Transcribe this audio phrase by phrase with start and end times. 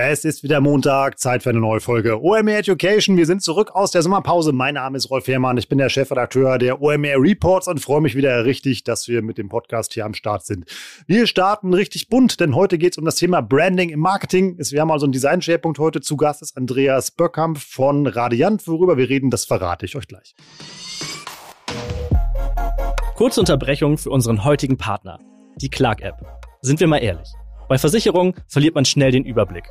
[0.00, 3.16] Es ist wieder Montag, Zeit für eine neue Folge OMR Education.
[3.16, 4.52] Wir sind zurück aus der Sommerpause.
[4.52, 5.58] Mein Name ist Rolf Herrmann.
[5.58, 9.38] Ich bin der Chefredakteur der OMR Reports und freue mich wieder richtig, dass wir mit
[9.38, 10.66] dem Podcast hier am Start sind.
[11.08, 14.56] Wir starten richtig bunt, denn heute geht es um das Thema Branding im Marketing.
[14.56, 16.00] Wir haben also einen Designschwerpunkt heute.
[16.00, 18.68] Zu Gast ist Andreas Böckamp von Radiant.
[18.68, 20.36] Worüber wir reden, das verrate ich euch gleich.
[23.16, 25.18] Kurze Unterbrechung für unseren heutigen Partner,
[25.56, 26.24] die Clark-App.
[26.62, 27.26] Sind wir mal ehrlich.
[27.68, 29.64] Bei Versicherungen verliert man schnell den Überblick.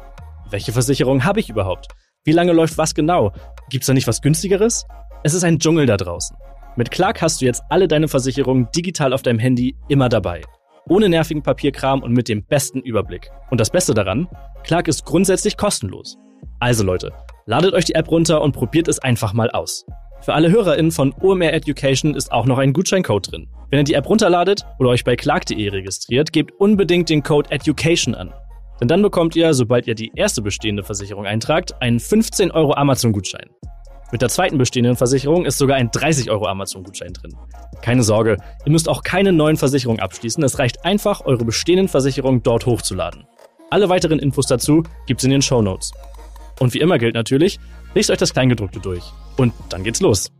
[0.49, 1.87] Welche Versicherung habe ich überhaupt?
[2.23, 3.33] Wie lange läuft was genau?
[3.69, 4.85] Gibt's da nicht was günstigeres?
[5.23, 6.37] Es ist ein Dschungel da draußen.
[6.77, 10.41] Mit Clark hast du jetzt alle deine Versicherungen digital auf deinem Handy immer dabei.
[10.87, 13.29] Ohne nervigen Papierkram und mit dem besten Überblick.
[13.49, 14.29] Und das Beste daran,
[14.63, 16.17] Clark ist grundsätzlich kostenlos.
[16.59, 17.11] Also Leute,
[17.45, 19.85] ladet euch die App runter und probiert es einfach mal aus.
[20.21, 23.49] Für alle HörerInnen von OMR Education ist auch noch ein Gutscheincode drin.
[23.69, 28.15] Wenn ihr die App runterladet oder euch bei clark.de registriert, gebt unbedingt den Code EDUCATION
[28.15, 28.33] an.
[28.79, 33.49] Denn dann bekommt ihr, sobald ihr die erste bestehende Versicherung eintragt, einen 15 Euro Amazon-Gutschein.
[34.11, 37.35] Mit der zweiten bestehenden Versicherung ist sogar ein 30 Euro Amazon-Gutschein drin.
[37.81, 40.43] Keine Sorge, ihr müsst auch keine neuen Versicherungen abschließen.
[40.43, 43.25] Es reicht einfach, eure bestehenden Versicherungen dort hochzuladen.
[43.69, 45.91] Alle weiteren Infos dazu gibt's in den Show Notes.
[46.59, 47.59] Und wie immer gilt natürlich,
[47.95, 49.03] lest euch das Kleingedruckte durch.
[49.35, 50.31] Und dann geht's los.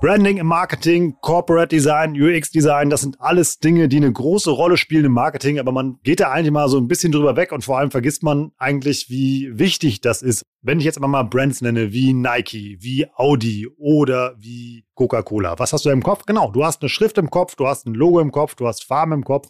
[0.00, 4.78] Branding im Marketing, Corporate Design, UX Design, das sind alles Dinge, die eine große Rolle
[4.78, 7.64] spielen im Marketing, aber man geht da eigentlich mal so ein bisschen drüber weg und
[7.64, 10.42] vor allem vergisst man eigentlich, wie wichtig das ist.
[10.62, 15.58] Wenn ich jetzt mal Brands nenne, wie Nike, wie Audi oder wie Coca-Cola.
[15.58, 16.26] Was hast du im Kopf?
[16.26, 18.84] Genau, du hast eine Schrift im Kopf, du hast ein Logo im Kopf, du hast
[18.84, 19.48] Farben im Kopf.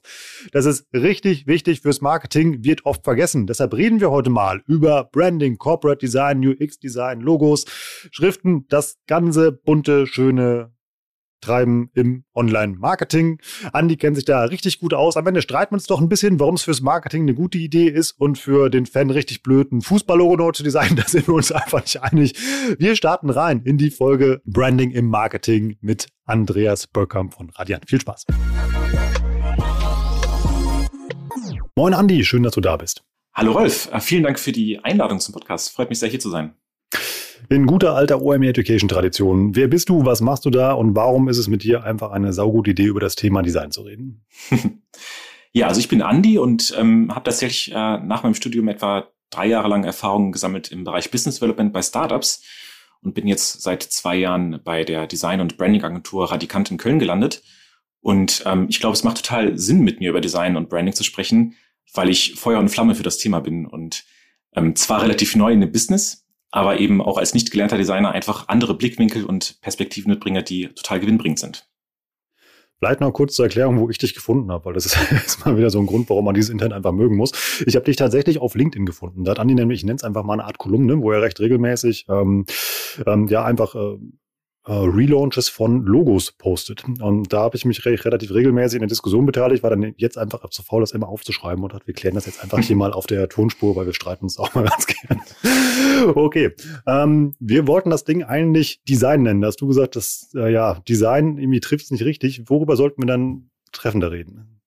[0.53, 3.49] Das ist richtig wichtig fürs Marketing, wird oft vergessen.
[3.49, 7.65] Deshalb reden wir heute mal über Branding, Corporate Design, UX Design, Logos,
[8.13, 10.73] Schriften, das ganze bunte, schöne
[11.41, 13.41] treiben im Online-Marketing.
[13.73, 15.17] Andi kennt sich da richtig gut aus.
[15.17, 17.89] Am Ende streiten wir uns doch ein bisschen, warum es fürs Marketing eine gute Idee
[17.89, 20.97] ist und für den Fan richtig blöden Fußballlogo zu designen.
[21.01, 22.35] Da sind wir uns einfach nicht einig.
[22.79, 27.89] Wir starten rein in die Folge Branding im Marketing mit Andreas Böckamp von Radiant.
[27.89, 28.27] Viel Spaß.
[31.75, 33.03] Moin Andi, schön, dass du da bist.
[33.33, 35.73] Hallo Rolf, vielen Dank für die Einladung zum Podcast.
[35.73, 36.55] Freut mich sehr, hier zu sein.
[37.49, 39.57] In guter alter OMR Education Tradition.
[39.57, 42.33] Wer bist du, was machst du da und warum ist es mit dir einfach eine
[42.33, 44.25] saugute Idee, über das Thema Design zu reden?
[45.53, 49.47] ja, also ich bin Andi und ähm, habe tatsächlich äh, nach meinem Studium etwa drei
[49.47, 52.43] Jahre lang Erfahrung gesammelt im Bereich Business Development bei Startups
[53.03, 57.43] und bin jetzt seit zwei Jahren bei der Design- und Branding-Agentur Radikant in Köln gelandet.
[58.01, 61.05] Und ähm, ich glaube, es macht total Sinn, mit mir über Design und Branding zu
[61.05, 61.55] sprechen,
[61.95, 64.05] weil ich Feuer und Flamme für das Thema bin und
[64.55, 68.49] ähm, zwar relativ neu in dem Business, aber eben auch als nicht gelernter Designer einfach
[68.49, 71.71] andere Blickwinkel und Perspektiven mitbringe, die total gewinnbringend sind.
[72.79, 74.97] Vielleicht noch kurz zur Erklärung, wo ich dich gefunden habe, weil das ist
[75.45, 77.63] mal wieder so ein Grund, warum man dieses Internet einfach mögen muss.
[77.67, 79.25] Ich habe dich tatsächlich auf LinkedIn gefunden.
[79.25, 81.39] Da hat Andi nämlich, ich nenne es einfach mal eine Art Kolumne, wo er recht
[81.41, 82.47] regelmäßig ähm,
[83.07, 83.99] ähm, ja einfach äh,
[84.67, 86.85] äh, Relaunches von Logos postet.
[86.85, 90.19] Und da habe ich mich re relativ regelmäßig in der Diskussion beteiligt, war dann jetzt
[90.19, 92.93] einfach zu faul, das immer aufzuschreiben und hat, wir klären das jetzt einfach hier mal
[92.93, 95.21] auf der Tonspur, weil wir streiten uns auch mal ganz gern.
[96.15, 96.55] okay,
[96.87, 99.41] ähm, wir wollten das Ding eigentlich Design nennen.
[99.41, 102.43] Da hast du gesagt, dass äh, ja Design irgendwie trifft es nicht richtig.
[102.49, 104.61] Worüber sollten wir dann treffender reden?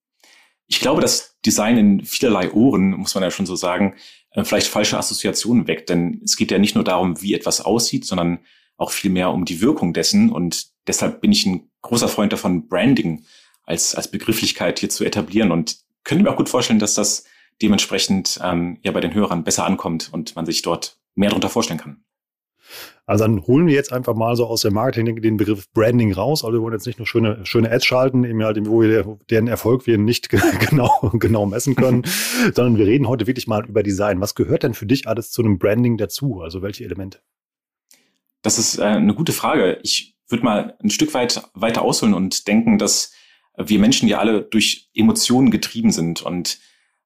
[0.68, 3.96] Ich glaube, dass Design in vielerlei Ohren, muss man ja schon so sagen,
[4.32, 5.90] äh, vielleicht falsche Assoziationen weckt.
[5.90, 8.40] Denn es geht ja nicht nur darum, wie etwas aussieht, sondern
[8.78, 10.32] auch viel mehr um die Wirkung dessen.
[10.32, 13.24] Und deshalb bin ich ein großer Freund davon, Branding
[13.64, 17.26] als, als Begrifflichkeit hier zu etablieren und könnte mir auch gut vorstellen, dass das
[17.62, 21.80] dementsprechend ähm, ja bei den Hörern besser ankommt und man sich dort mehr darunter vorstellen
[21.80, 22.04] kann.
[23.06, 26.44] Also dann holen wir jetzt einfach mal so aus der Marketing den Begriff Branding raus.
[26.44, 29.48] Also wir wollen jetzt nicht nur schöne, schöne Ads schalten, eben halt, wo wir deren
[29.48, 30.30] Erfolg wir nicht
[30.70, 32.04] genau, genau messen können,
[32.54, 34.22] sondern wir reden heute wirklich mal über Design.
[34.22, 36.42] Was gehört denn für dich alles zu einem Branding dazu?
[36.42, 37.20] Also welche Elemente?
[38.44, 39.80] Das ist äh, eine gute Frage.
[39.82, 43.12] Ich würde mal ein Stück weit weiter ausholen und denken, dass
[43.58, 46.22] wir Menschen ja alle durch Emotionen getrieben sind.
[46.22, 46.60] Und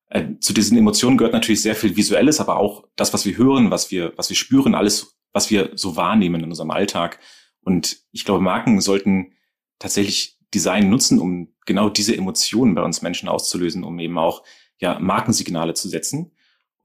[0.10, 3.72] äh, zu diesen Emotionen gehört natürlich sehr viel Visuelles, aber auch das, was wir hören,
[3.72, 7.20] was wir, was wir spüren, alles, was wir so wahrnehmen in unserem Alltag.
[7.62, 9.34] Und ich glaube, Marken sollten
[9.80, 14.44] tatsächlich Design nutzen, um genau diese Emotionen bei uns Menschen auszulösen, um eben auch
[14.80, 16.32] ja, Markensignale zu setzen.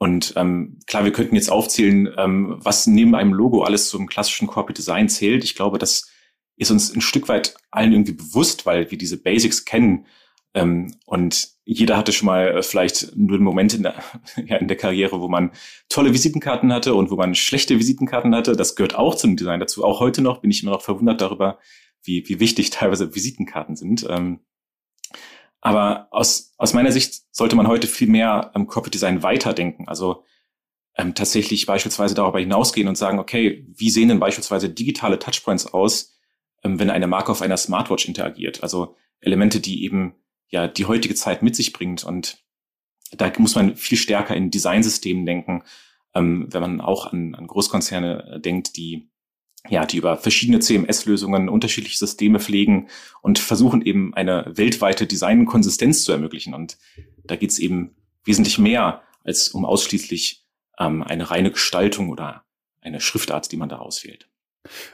[0.03, 4.49] Und ähm, klar, wir könnten jetzt aufzählen, ähm, was neben einem Logo alles zum klassischen
[4.49, 5.45] Corporate Design zählt.
[5.45, 6.11] Ich glaube, das
[6.57, 10.07] ist uns ein Stück weit allen irgendwie bewusst, weil wir diese Basics kennen.
[10.55, 13.95] Ähm, und jeder hatte schon mal äh, vielleicht nur einen Moment in der,
[14.45, 15.53] ja, in der Karriere, wo man
[15.89, 18.57] tolle Visitenkarten hatte und wo man schlechte Visitenkarten hatte.
[18.57, 19.85] Das gehört auch zum Design dazu.
[19.85, 21.61] Auch heute noch bin ich immer noch verwundert darüber,
[22.03, 24.05] wie, wie wichtig teilweise Visitenkarten sind.
[24.11, 24.41] Ähm,
[25.63, 29.89] aber aus, aus meiner Sicht sollte man heute viel mehr am Corporate Design weiterdenken.
[29.89, 30.25] Also
[30.97, 36.19] ähm, tatsächlich beispielsweise darüber hinausgehen und sagen, okay, wie sehen denn beispielsweise digitale Touchpoints aus,
[36.65, 38.65] ähm, wenn eine Marke auf einer Smartwatch interagiert?
[38.65, 40.17] Also Elemente, die eben
[40.49, 42.03] ja die heutige Zeit mit sich bringt.
[42.03, 42.39] Und
[43.13, 45.63] da muss man viel stärker in Designsystemen denken,
[46.13, 49.12] ähm, wenn man auch an, an Großkonzerne äh, denkt, die
[49.69, 52.89] ja, die über verschiedene CMS-Lösungen unterschiedliche Systeme pflegen
[53.21, 56.55] und versuchen eben eine weltweite Designkonsistenz zu ermöglichen.
[56.55, 56.79] Und
[57.25, 57.95] da geht es eben
[58.25, 60.45] wesentlich mehr als um ausschließlich
[60.79, 62.45] ähm, eine reine Gestaltung oder
[62.81, 64.29] eine Schriftart, die man da auswählt.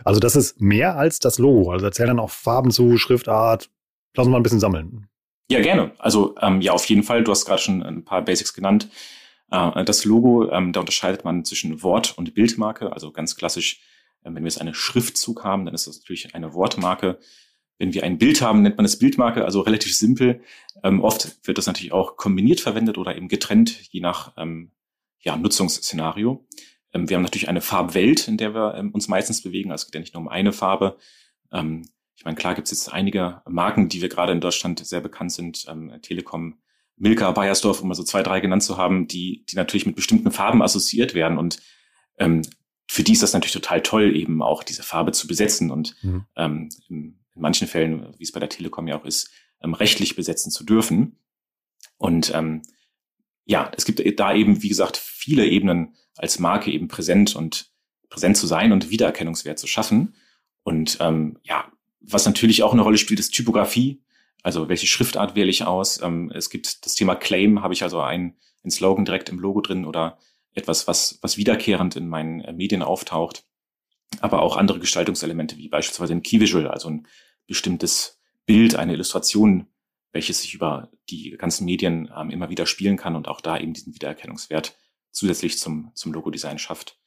[0.04, 1.70] Also das ist mehr als das Logo.
[1.70, 3.70] Also erzähl dann auch Farben zu, Schriftart.
[4.14, 5.08] Lass uns mal ein bisschen sammeln.
[5.50, 5.92] Ja, gerne.
[5.98, 7.24] Also ähm, ja, auf jeden Fall.
[7.24, 8.88] Du hast gerade schon ein paar Basics genannt.
[9.50, 12.92] Äh, das Logo, ähm, da unterscheidet man zwischen Wort- und Bildmarke.
[12.92, 13.80] Also ganz klassisch,
[14.22, 17.18] wenn wir jetzt eine Schriftzug haben, dann ist das natürlich eine Wortmarke.
[17.78, 20.42] Wenn wir ein Bild haben, nennt man es Bildmarke, also relativ simpel.
[20.82, 24.72] Ähm, oft wird das natürlich auch kombiniert verwendet oder eben getrennt, je nach ähm,
[25.20, 26.46] ja, Nutzungsszenario.
[26.92, 29.70] Ähm, wir haben natürlich eine Farbwelt, in der wir ähm, uns meistens bewegen.
[29.70, 30.96] Also es geht ja nicht nur um eine Farbe.
[31.52, 35.00] Ähm, ich meine, klar gibt es jetzt einige Marken, die wir gerade in Deutschland sehr
[35.00, 36.58] bekannt sind, ähm, Telekom,
[36.96, 40.32] Milka, Bayersdorf, um mal so zwei, drei genannt zu haben, die, die natürlich mit bestimmten
[40.32, 41.38] Farben assoziiert werden.
[41.38, 41.60] Und
[42.18, 42.42] ähm,
[42.88, 46.24] für die ist das natürlich total toll, eben auch diese Farbe zu besetzen und mhm.
[46.36, 49.30] ähm, in, in manchen Fällen, wie es bei der Telekom ja auch ist,
[49.62, 51.18] ähm, rechtlich besetzen zu dürfen.
[51.98, 52.62] Und ähm,
[53.44, 57.70] ja, es gibt da eben, wie gesagt, viele Ebenen als Marke eben präsent und
[58.08, 60.14] präsent zu sein und Wiedererkennungswert zu schaffen.
[60.62, 61.70] Und ähm, ja,
[62.00, 64.02] was natürlich auch eine Rolle spielt, ist Typografie.
[64.42, 66.00] Also welche Schriftart wähle ich aus?
[66.00, 69.60] Ähm, es gibt das Thema Claim, habe ich also ein, ein Slogan direkt im Logo
[69.60, 70.18] drin oder
[70.58, 73.44] etwas, was, was wiederkehrend in meinen äh, Medien auftaucht.
[74.20, 77.06] Aber auch andere Gestaltungselemente, wie beispielsweise ein Key Visual, also ein
[77.46, 79.66] bestimmtes Bild, eine Illustration,
[80.12, 83.74] welches sich über die ganzen Medien ähm, immer wieder spielen kann und auch da eben
[83.74, 84.76] diesen Wiedererkennungswert
[85.10, 86.98] zusätzlich zum, zum Logo-Design schafft.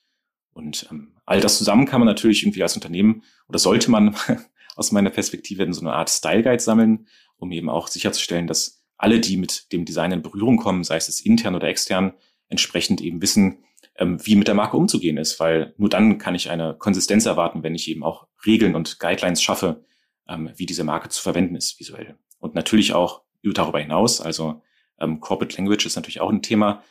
[0.53, 4.15] Und ähm, all das zusammen kann man natürlich irgendwie als Unternehmen oder sollte man
[4.75, 7.07] aus meiner Perspektive in so eine Art Style Guide sammeln,
[7.37, 11.21] um eben auch sicherzustellen, dass alle, die mit dem Design in Berührung kommen, sei es
[11.21, 12.13] intern oder extern,
[12.51, 13.63] entsprechend eben wissen,
[13.97, 17.63] ähm, wie mit der Marke umzugehen ist, weil nur dann kann ich eine Konsistenz erwarten,
[17.63, 19.83] wenn ich eben auch Regeln und Guidelines schaffe,
[20.29, 22.17] ähm, wie diese Marke zu verwenden ist visuell.
[22.39, 24.61] Und natürlich auch darüber hinaus, also
[24.99, 26.83] ähm, Corporate Language ist natürlich auch ein Thema,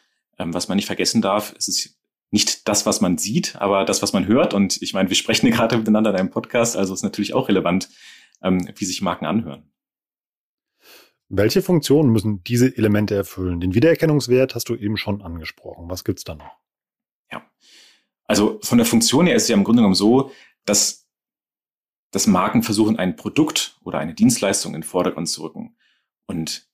[0.43, 1.55] was man nicht vergessen darf.
[1.59, 1.99] Es ist
[2.31, 4.55] nicht das, was man sieht, aber das, was man hört.
[4.55, 7.91] Und ich meine, wir sprechen gerade miteinander in einem Podcast, also ist natürlich auch relevant,
[8.41, 9.71] wie sich Marken anhören.
[11.32, 13.61] Welche Funktionen müssen diese Elemente erfüllen?
[13.61, 15.88] Den Wiedererkennungswert hast du eben schon angesprochen.
[15.88, 16.59] Was gibt's da noch?
[17.31, 17.49] Ja,
[18.25, 20.32] also von der Funktion her ist es ja im Grunde genommen so,
[20.65, 21.09] dass,
[22.11, 25.77] dass Marken versuchen, ein Produkt oder eine Dienstleistung in den Vordergrund zu rücken.
[26.27, 26.69] Und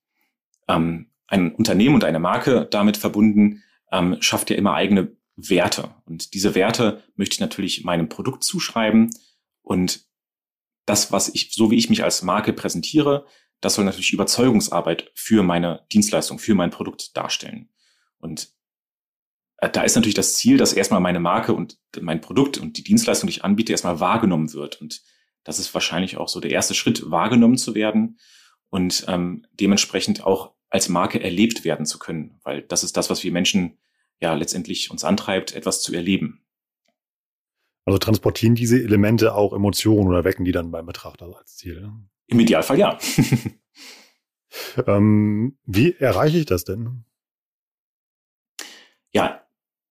[0.68, 3.62] ähm, ein Unternehmen und eine Marke damit verbunden
[3.92, 5.94] ähm, schafft ja immer eigene Werte.
[6.06, 9.10] Und diese Werte möchte ich natürlich meinem Produkt zuschreiben.
[9.60, 10.06] Und
[10.86, 13.26] das, was ich, so wie ich mich als Marke präsentiere,
[13.60, 17.70] das soll natürlich Überzeugungsarbeit für meine Dienstleistung, für mein Produkt darstellen.
[18.18, 18.50] Und
[19.58, 22.84] äh, da ist natürlich das Ziel, dass erstmal meine Marke und mein Produkt und die
[22.84, 24.80] Dienstleistung, die ich anbiete, erstmal wahrgenommen wird.
[24.80, 25.02] Und
[25.44, 28.18] das ist wahrscheinlich auch so der erste Schritt, wahrgenommen zu werden
[28.68, 33.22] und ähm, dementsprechend auch als Marke erlebt werden zu können, weil das ist das, was
[33.22, 33.78] wir Menschen
[34.20, 36.44] ja letztendlich uns antreibt, etwas zu erleben.
[37.84, 41.88] Also transportieren diese Elemente auch Emotionen oder wecken die dann beim Betrachter als Ziel?
[42.26, 42.98] Im Idealfall ja.
[44.86, 47.04] ähm, wie erreiche ich das denn?
[49.12, 49.46] Ja,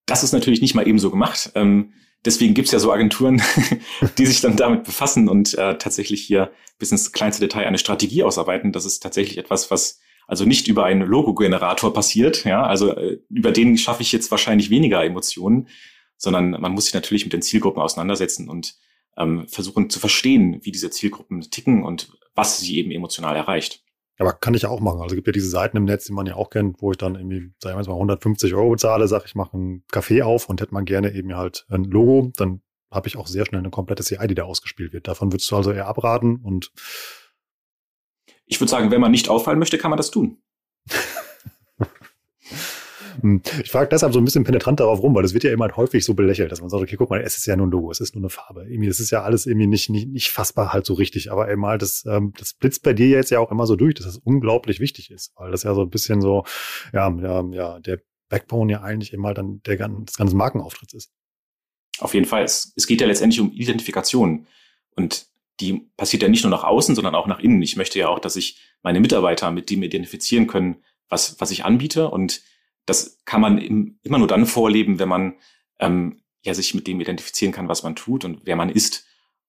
[0.05, 1.51] das ist natürlich nicht mal eben so gemacht.
[1.55, 3.41] Ähm, deswegen gibt's ja so Agenturen,
[4.17, 8.23] die sich dann damit befassen und äh, tatsächlich hier bis ins kleinste Detail eine Strategie
[8.23, 8.71] ausarbeiten.
[8.71, 13.51] Das ist tatsächlich etwas, was also nicht über einen Logo-Generator passiert, ja, also äh, über
[13.51, 15.67] den schaffe ich jetzt wahrscheinlich weniger Emotionen,
[16.17, 18.75] sondern man muss sich natürlich mit den Zielgruppen auseinandersetzen und
[19.17, 23.81] ähm, versuchen zu verstehen, wie diese Zielgruppen ticken und was sie eben emotional erreicht.
[24.17, 25.01] Aber kann ich ja auch machen.
[25.01, 26.97] Also es gibt ja diese Seiten im Netz, die man ja auch kennt, wo ich
[26.97, 30.47] dann irgendwie, sagen wir jetzt mal, 150 Euro bezahle, sage ich, mache einen Kaffee auf
[30.47, 33.71] und hätte man gerne eben halt ein Logo, dann habe ich auch sehr schnell eine
[33.71, 35.07] komplette CI, die da ausgespielt wird.
[35.07, 36.71] Davon würdest du also eher abraten und
[38.45, 40.37] ich würde sagen, wenn man nicht auffallen möchte, kann man das tun.
[43.21, 43.41] Hm.
[43.63, 46.03] Ich frage deshalb so ein bisschen penetrant darauf rum, weil das wird ja immer häufig
[46.05, 47.99] so belächelt, dass man sagt, okay, guck mal, es ist ja nur ein Logo, es
[47.99, 48.65] ist nur eine Farbe.
[48.69, 51.31] Irgendwie, es ist ja alles irgendwie nicht, nicht, nicht fassbar halt so richtig.
[51.31, 53.95] Aber eben halt, das, ähm, das blitzt bei dir jetzt ja auch immer so durch,
[53.95, 56.43] dass das unglaublich wichtig ist, weil das ja so ein bisschen so,
[56.93, 61.11] ja, ja, ja der Backbone ja eigentlich eben halt dann der, des ganzen Markenauftritts ist.
[61.99, 62.43] Auf jeden Fall.
[62.43, 64.47] Es, geht ja letztendlich um Identifikation.
[64.95, 65.27] Und
[65.59, 67.61] die passiert ja nicht nur nach außen, sondern auch nach innen.
[67.61, 70.77] Ich möchte ja auch, dass sich meine Mitarbeiter mit dem identifizieren können,
[71.09, 72.09] was, was ich anbiete.
[72.09, 72.41] Und
[72.85, 75.35] das kann man im, immer nur dann vorleben, wenn man
[75.79, 79.05] ähm, ja sich mit dem identifizieren kann, was man tut und wer man ist.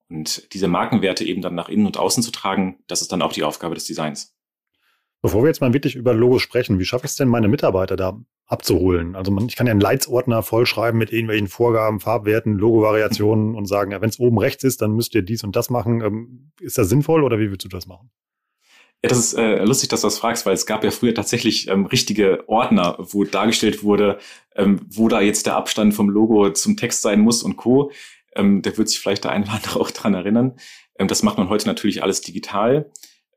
[0.09, 3.33] Und diese Markenwerte eben dann nach innen und außen zu tragen, das ist dann auch
[3.33, 4.37] die Aufgabe des Designs.
[5.23, 7.97] Bevor wir jetzt mal wirklich über Logos sprechen, wie schaffe ich es denn, meine Mitarbeiter
[7.97, 9.17] da abzuholen?
[9.17, 13.91] Also man, ich kann ja einen Leitsordner vollschreiben mit irgendwelchen Vorgaben, Farbwerten, Logo-Variationen und sagen,
[13.91, 16.01] ja, wenn es oben rechts ist, dann müsst ihr dies und das machen.
[16.01, 18.11] Ähm, ist das sinnvoll oder wie willst du das machen?
[19.07, 21.69] Ja, das ist äh, lustig, dass du das fragst, weil es gab ja früher tatsächlich
[21.69, 24.19] ähm, richtige Ordner, wo dargestellt wurde,
[24.57, 27.93] ähm, wo da jetzt der Abstand vom Logo zum Text sein muss und Co.
[28.35, 30.57] Ähm, der wird sich vielleicht der eine oder andere auch dran erinnern.
[30.99, 32.91] Ähm, das macht man heute natürlich alles digital.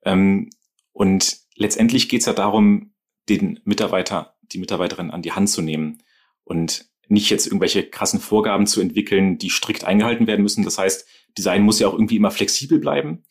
[0.03, 0.49] Ähm,
[0.91, 2.93] und letztendlich geht es ja darum,
[3.29, 6.01] den Mitarbeiter, die Mitarbeiterin an die Hand zu nehmen
[6.45, 10.63] und nicht jetzt irgendwelche krassen Vorgaben zu entwickeln, die strikt eingehalten werden müssen.
[10.63, 11.07] Das heißt,
[11.38, 13.23] Design muss ja auch irgendwie immer flexibel bleiben.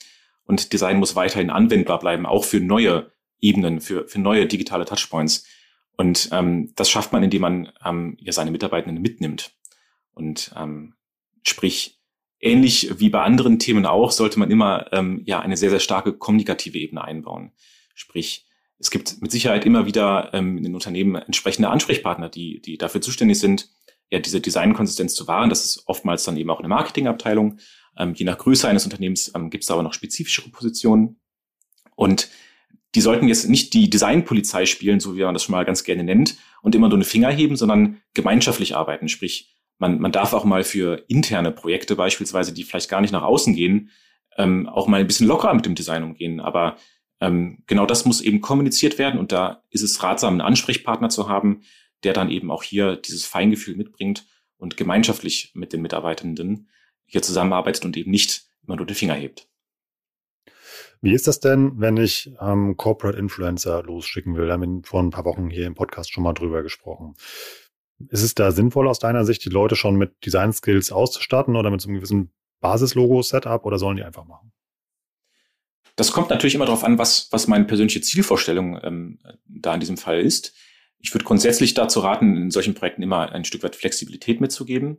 [0.49, 5.45] Und Design muss weiterhin anwendbar bleiben, auch für neue Ebenen, für, für neue digitale Touchpoints.
[5.97, 9.53] Und ähm, das schafft man, indem man ähm, ja seine Mitarbeitenden mitnimmt.
[10.13, 10.95] Und ähm,
[11.43, 12.01] sprich,
[12.41, 16.15] ähnlich wie bei anderen Themen auch, sollte man immer ähm, ja eine sehr, sehr starke
[16.15, 17.53] kommunikative Ebene einbauen.
[17.95, 18.47] Sprich,
[18.79, 23.03] es gibt mit Sicherheit immer wieder ähm, in den Unternehmen entsprechende Ansprechpartner, die, die dafür
[23.03, 23.69] zuständig sind,
[24.11, 25.51] ja, diese Designkonsistenz zu wahren.
[25.51, 27.59] Das ist oftmals dann eben auch eine Marketingabteilung.
[27.99, 31.21] Ähm, je nach Größe eines Unternehmens ähm, gibt es aber noch spezifischere Positionen.
[31.97, 32.31] Und
[32.95, 36.05] die sollten jetzt nicht die Designpolizei spielen, so wie man das schon mal ganz gerne
[36.05, 39.09] nennt, und immer nur eine Finger heben, sondern gemeinschaftlich arbeiten.
[39.09, 43.23] Sprich, man, man darf auch mal für interne Projekte beispielsweise, die vielleicht gar nicht nach
[43.23, 43.91] außen gehen,
[44.37, 46.41] ähm, auch mal ein bisschen lockerer mit dem Design umgehen.
[46.41, 46.77] Aber
[47.21, 51.29] ähm, genau das muss eben kommuniziert werden und da ist es ratsam, einen Ansprechpartner zu
[51.29, 51.63] haben,
[52.05, 54.27] der dann eben auch hier dieses Feingefühl mitbringt
[54.57, 56.69] und gemeinschaftlich mit den Mitarbeitenden
[57.09, 59.49] hier zusammenarbeitet und eben nicht immer nur den Finger hebt.
[61.01, 64.47] Wie ist das denn, wenn ich ähm, Corporate Influencer losschicken will?
[64.47, 67.15] Wir haben vor ein paar Wochen hier im Podcast schon mal drüber gesprochen.
[68.09, 71.71] Ist es da sinnvoll aus deiner Sicht, die Leute schon mit Design Skills auszustatten oder
[71.71, 74.53] mit so einem gewissen Basislogo-Setup oder sollen die einfach machen?
[75.97, 79.97] Das kommt natürlich immer darauf an, was, was meine persönliche Zielvorstellung ähm, da in diesem
[79.97, 80.55] Fall ist.
[81.01, 84.99] Ich würde grundsätzlich dazu raten, in solchen Projekten immer ein Stück weit Flexibilität mitzugeben.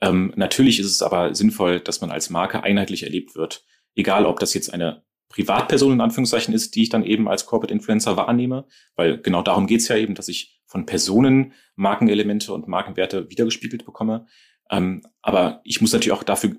[0.00, 3.64] Ähm, natürlich ist es aber sinnvoll, dass man als Marke einheitlich erlebt wird.
[3.94, 7.72] Egal, ob das jetzt eine Privatperson in Anführungszeichen ist, die ich dann eben als Corporate
[7.72, 8.66] Influencer wahrnehme,
[8.96, 14.26] weil genau darum geht's ja eben, dass ich von Personen Markenelemente und Markenwerte wiedergespiegelt bekomme.
[14.70, 16.56] Ähm, aber ich muss natürlich auch dafür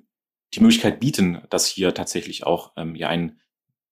[0.53, 3.39] die Möglichkeit bieten, dass hier tatsächlich auch ähm, ja ein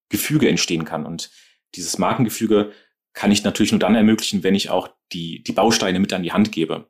[0.09, 1.05] Gefüge entstehen kann.
[1.05, 1.29] Und
[1.75, 2.71] dieses Markengefüge
[3.13, 6.31] kann ich natürlich nur dann ermöglichen, wenn ich auch die, die Bausteine mit an die
[6.31, 6.89] Hand gebe.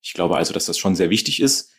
[0.00, 1.72] Ich glaube also, dass das schon sehr wichtig ist,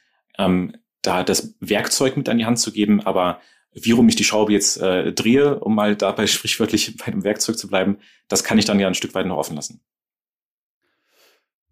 [0.46, 3.42] ähm, da das Werkzeug mit an die Hand zu geben, aber
[3.74, 7.58] wie rum ich die Schraube jetzt äh, drehe, um mal dabei sprichwörtlich bei dem Werkzeug
[7.58, 9.82] zu bleiben, das kann ich dann ja ein Stück weit noch offen lassen.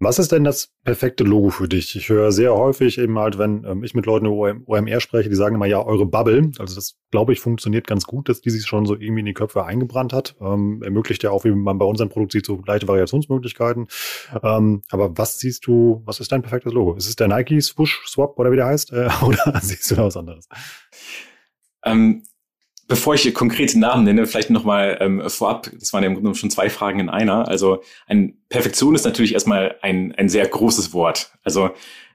[0.02, 1.94] Was ist denn das perfekte Logo für dich?
[1.94, 5.34] Ich höre sehr häufig eben halt, wenn ähm, ich mit Leuten über OMR spreche, die
[5.34, 6.50] sagen immer, ja, eure Bubble.
[6.58, 9.34] Also das, glaube ich, funktioniert ganz gut, dass die sich schon so irgendwie in die
[9.34, 10.36] Köpfe eingebrannt hat.
[10.40, 13.88] Ähm, ermöglicht ja auch, wie man bei unserem Produkt sieht, so leichte Variationsmöglichkeiten.
[14.42, 16.94] Ähm, aber was siehst du, was ist dein perfektes Logo?
[16.94, 18.94] Ist es der Nike Swoosh Swap oder wie der heißt?
[18.94, 20.48] Äh, oder siehst du da was anderes?
[21.84, 22.22] Ähm,
[22.90, 26.50] Bevor ich konkrete Namen nenne, vielleicht nochmal ähm, vorab, das waren ja im Grunde schon
[26.50, 27.46] zwei Fragen in einer.
[27.46, 31.30] Also ein Perfektion ist natürlich erstmal ein, ein sehr großes Wort.
[31.44, 31.70] Also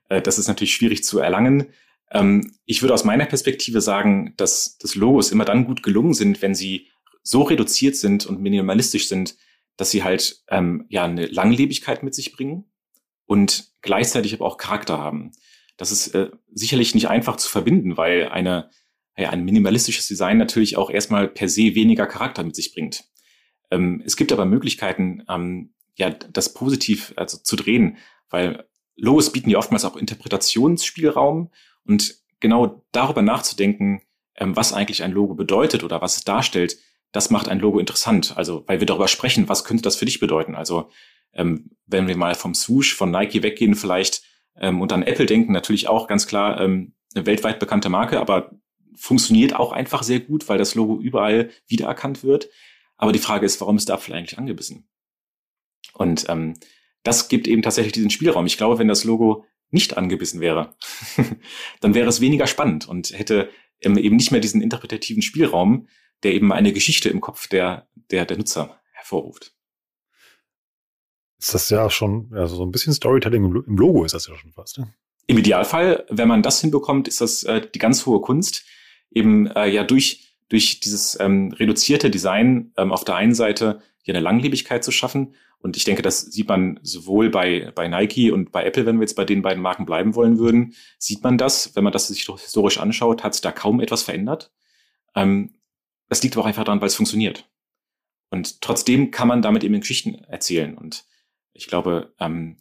[0.10, 1.68] äh, das ist natürlich schwierig zu erlangen.
[2.12, 6.42] Ähm, ich würde aus meiner Perspektive sagen, dass das Logos immer dann gut gelungen sind,
[6.42, 6.90] wenn sie
[7.24, 9.38] so reduziert sind und minimalistisch sind,
[9.78, 12.66] dass sie halt ähm, ja eine Langlebigkeit mit sich bringen
[13.28, 15.32] und gleichzeitig aber auch Charakter haben.
[15.78, 18.70] Das ist äh, sicherlich nicht einfach zu verbinden, weil eine
[19.18, 23.06] ja, ein minimalistisches Design natürlich auch erstmal per se weniger Charakter mit sich bringt.
[23.72, 27.98] Ähm, es gibt aber Möglichkeiten, ähm, ja, das positiv also zu drehen,
[28.30, 28.66] weil
[28.98, 31.52] Logos bieten ja oftmals auch Interpretationsspielraum
[31.86, 34.02] und genau darüber nachzudenken,
[34.36, 36.78] ähm, was eigentlich ein Logo bedeutet oder was es darstellt,
[37.12, 38.34] das macht ein Logo interessant.
[38.36, 40.56] Also, weil wir darüber sprechen, was könnte das für dich bedeuten?
[40.56, 40.90] Also,
[41.34, 44.24] ähm, wenn wir mal vom Swoosh von Nike weggehen vielleicht
[44.58, 48.52] ähm, und an Apple denken, natürlich auch ganz klar ähm, eine weltweit bekannte Marke, aber
[48.96, 52.50] funktioniert auch einfach sehr gut, weil das Logo überall wiedererkannt wird.
[52.98, 54.88] Aber die Frage ist, warum ist der Apfel eigentlich angebissen?
[55.94, 56.56] Und ähm,
[57.04, 58.46] das gibt eben tatsächlich diesen Spielraum.
[58.46, 60.76] Ich glaube, wenn das Logo nicht angebissen wäre,
[61.82, 63.50] dann wäre es weniger spannend und hätte
[63.82, 65.88] ähm, eben nicht mehr diesen interpretativen Spielraum,
[66.24, 69.54] der eben eine Geschichte im Kopf der, der, der Nutzer hervorruft.
[71.38, 74.54] Ist das ja schon, also so ein bisschen Storytelling im Logo ist das ja schon
[74.54, 74.80] fast.
[74.80, 74.94] Ne?
[75.28, 78.64] Im Idealfall, wenn man das hinbekommt, ist das äh, die ganz hohe Kunst,
[79.12, 84.14] eben äh, ja durch, durch dieses ähm, reduzierte Design ähm, auf der einen Seite hier
[84.14, 85.36] eine Langlebigkeit zu schaffen.
[85.58, 89.04] Und ich denke, das sieht man sowohl bei, bei Nike und bei Apple, wenn wir
[89.04, 92.26] jetzt bei den beiden Marken bleiben wollen würden, sieht man das, wenn man das sich
[92.26, 94.52] historisch anschaut, hat da kaum etwas verändert.
[95.16, 95.56] Ähm,
[96.08, 97.50] das liegt aber auch einfach daran, weil es funktioniert.
[98.30, 100.78] Und trotzdem kann man damit eben Geschichten erzählen.
[100.78, 101.06] Und
[101.54, 102.58] ich glaube, ähm,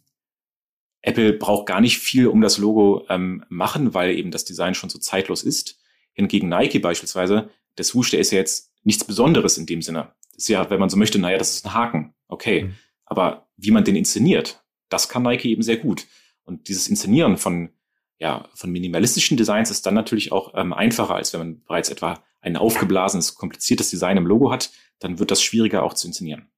[1.01, 4.89] Apple braucht gar nicht viel um das Logo ähm, machen, weil eben das Design schon
[4.89, 5.79] so zeitlos ist.
[6.15, 10.13] Hingegen Nike beispielsweise, der Swoosh, der ist ja jetzt nichts Besonderes in dem Sinne.
[10.33, 12.15] Das ist ja, wenn man so möchte, naja, das ist ein Haken.
[12.27, 12.63] Okay.
[12.63, 12.75] Mhm.
[13.05, 16.07] Aber wie man den inszeniert, das kann Nike eben sehr gut.
[16.43, 17.69] Und dieses Inszenieren von,
[18.17, 22.23] ja, von minimalistischen Designs ist dann natürlich auch ähm, einfacher, als wenn man bereits etwa
[22.41, 26.49] ein aufgeblasenes, kompliziertes Design im Logo hat, dann wird das schwieriger auch zu inszenieren.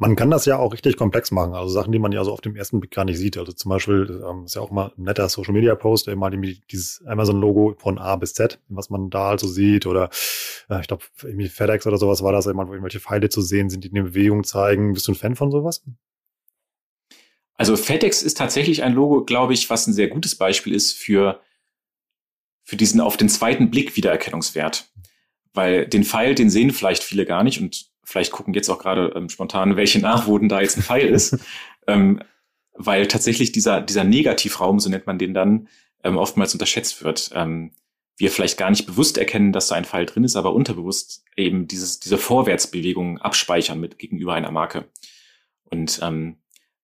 [0.00, 2.40] Man kann das ja auch richtig komplex machen, also Sachen, die man ja so auf
[2.40, 3.36] dem ersten Blick gar nicht sieht.
[3.36, 6.30] Also zum Beispiel ähm, ist ja auch mal ein netter Social Media Post, der mal
[6.30, 10.08] dieses Amazon-Logo von A bis Z, was man da also sieht, oder
[10.70, 13.70] äh, ich glaube, irgendwie FedEx oder sowas war das, immer, wo irgendwelche Pfeile zu sehen
[13.70, 14.92] sind, die eine Bewegung zeigen.
[14.92, 15.82] Bist du ein Fan von sowas?
[17.54, 21.40] Also FedEx ist tatsächlich ein Logo, glaube ich, was ein sehr gutes Beispiel ist für,
[22.62, 24.92] für diesen auf den zweiten Blick Wiedererkennungswert.
[25.54, 29.12] Weil den Pfeil, den sehen vielleicht viele gar nicht und vielleicht gucken jetzt auch gerade
[29.14, 31.38] ähm, spontan, welche Nachwoden da jetzt ein Pfeil ist.
[31.86, 32.22] ähm,
[32.72, 35.68] weil tatsächlich dieser, dieser Negativraum, so nennt man den dann,
[36.04, 37.30] ähm, oftmals unterschätzt wird.
[37.34, 37.72] Ähm,
[38.16, 41.68] wir vielleicht gar nicht bewusst erkennen, dass da ein Pfeil drin ist, aber unterbewusst eben
[41.68, 44.88] dieses, diese Vorwärtsbewegung abspeichern mit gegenüber einer Marke.
[45.64, 46.38] Und ähm,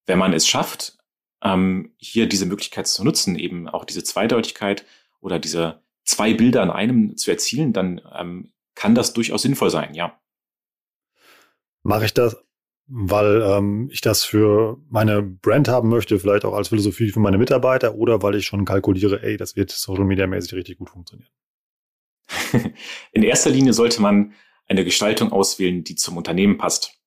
[0.07, 0.99] wenn man es schafft,
[1.43, 4.85] ähm, hier diese Möglichkeit zu nutzen, eben auch diese Zweideutigkeit
[5.21, 9.95] oder diese zwei Bilder in einem zu erzielen, dann ähm, kann das durchaus sinnvoll sein,
[9.95, 10.19] ja.
[11.85, 12.37] Mache ich das,
[12.87, 17.39] weil ähm, ich das für meine Brand haben möchte, vielleicht auch als Philosophie für meine
[17.39, 21.31] Mitarbeiter oder weil ich schon kalkuliere, ey, das wird Social Media mäßig richtig gut funktionieren?
[23.13, 24.33] In erster Linie sollte man
[24.67, 26.99] eine Gestaltung auswählen, die zum Unternehmen passt.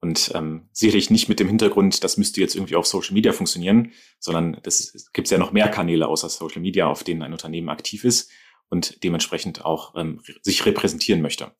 [0.00, 3.92] Und ähm, sicherlich nicht mit dem Hintergrund, das müsste jetzt irgendwie auf Social Media funktionieren,
[4.18, 8.04] sondern es gibt ja noch mehr Kanäle außer Social Media, auf denen ein Unternehmen aktiv
[8.04, 8.30] ist
[8.68, 11.52] und dementsprechend auch ähm, sich repräsentieren möchte.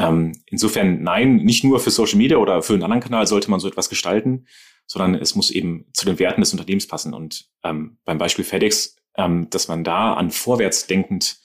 [0.00, 3.60] Ähm, insofern nein, nicht nur für Social Media oder für einen anderen Kanal sollte man
[3.60, 4.46] so etwas gestalten,
[4.86, 7.12] sondern es muss eben zu den Werten des Unternehmens passen.
[7.12, 11.38] Und ähm, beim Beispiel FedEx, ähm, dass man da an vorwärts denkend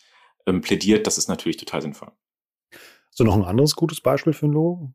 [0.45, 2.11] ähm, plädiert, das ist natürlich total sinnvoll.
[3.17, 4.93] Du noch ein anderes gutes Beispiel für ein Logo?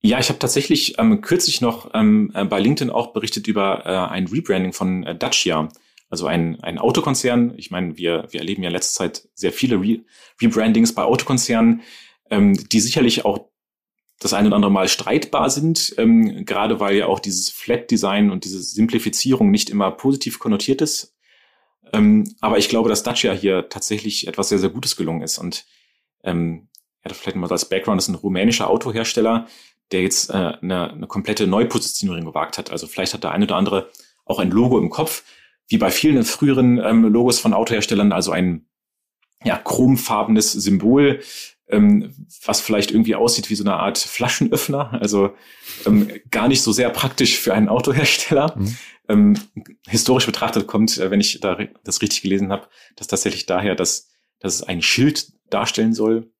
[0.00, 4.12] Ja, ich habe tatsächlich ähm, kürzlich noch ähm, äh, bei LinkedIn auch berichtet über äh,
[4.12, 5.68] ein Rebranding von äh, Dacia.
[6.08, 7.54] Also ein, ein Autokonzern.
[7.56, 10.04] Ich meine, wir, wir erleben ja in letzter Zeit sehr viele Re
[10.40, 11.82] Rebrandings bei Autokonzernen
[12.30, 13.48] ähm, die sicherlich auch
[14.18, 18.44] das eine oder andere Mal streitbar sind, ähm, gerade weil ja auch dieses Flat-Design und
[18.44, 21.14] diese Simplifizierung nicht immer positiv konnotiert ist.
[21.92, 25.38] Ähm, aber ich glaube, dass Dacia hier tatsächlich etwas sehr, sehr Gutes gelungen ist.
[25.38, 25.66] Und
[26.24, 26.68] ähm,
[27.04, 29.46] ja, vielleicht mal als Background, ist ein rumänischer Autohersteller,
[29.92, 32.70] der jetzt äh, eine, eine komplette Neupositionierung gewagt hat.
[32.70, 33.90] Also vielleicht hat der eine oder andere
[34.24, 35.22] auch ein Logo im Kopf,
[35.68, 38.66] wie bei vielen früheren ähm, Logos von Autoherstellern, also ein
[39.44, 41.20] ja, chromfarbenes Symbol,
[41.68, 45.34] ähm, was vielleicht irgendwie aussieht wie so eine Art Flaschenöffner, also
[45.84, 48.54] ähm, gar nicht so sehr praktisch für einen Autohersteller.
[48.56, 48.76] Mhm.
[49.08, 49.38] Ähm,
[49.86, 54.08] historisch betrachtet kommt, äh, wenn ich da das richtig gelesen habe, das tatsächlich daher, dass,
[54.40, 56.32] dass es ein Schild darstellen soll,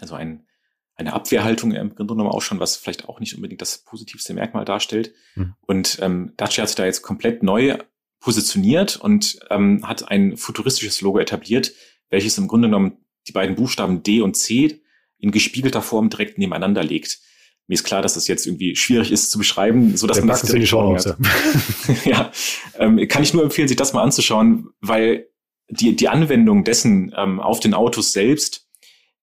[0.00, 0.46] also ein,
[0.94, 4.64] eine Abwehrhaltung im Grunde genommen auch schon, was vielleicht auch nicht unbedingt das positivste Merkmal
[4.64, 5.14] darstellt.
[5.34, 5.54] Mhm.
[5.62, 7.76] Und ähm, Dacia hat sich da jetzt komplett neu
[8.22, 11.72] positioniert und ähm, hat ein futuristisches Logo etabliert,
[12.08, 14.80] welches im Grunde genommen die beiden Buchstaben D und C
[15.18, 17.20] in gespiegelter Form direkt nebeneinander legt.
[17.66, 20.42] Mir ist klar, dass das jetzt irgendwie schwierig ist zu beschreiben, so dass man das
[20.42, 21.16] direkt vor hat.
[22.04, 22.32] ja,
[22.78, 25.28] ähm, kann ich nur empfehlen, sich das mal anzuschauen, weil
[25.68, 28.68] die, die Anwendung dessen ähm, auf den Autos selbst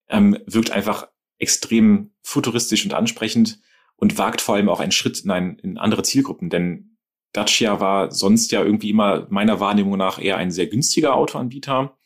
[0.09, 1.07] ähm, wirkt einfach
[1.37, 3.59] extrem futuristisch und ansprechend
[3.95, 6.88] und wagt vor allem auch einen Schritt in, ein, in andere Zielgruppen, denn
[7.31, 11.97] Dacia war sonst ja irgendwie immer meiner Wahrnehmung nach eher ein sehr günstiger Autoanbieter.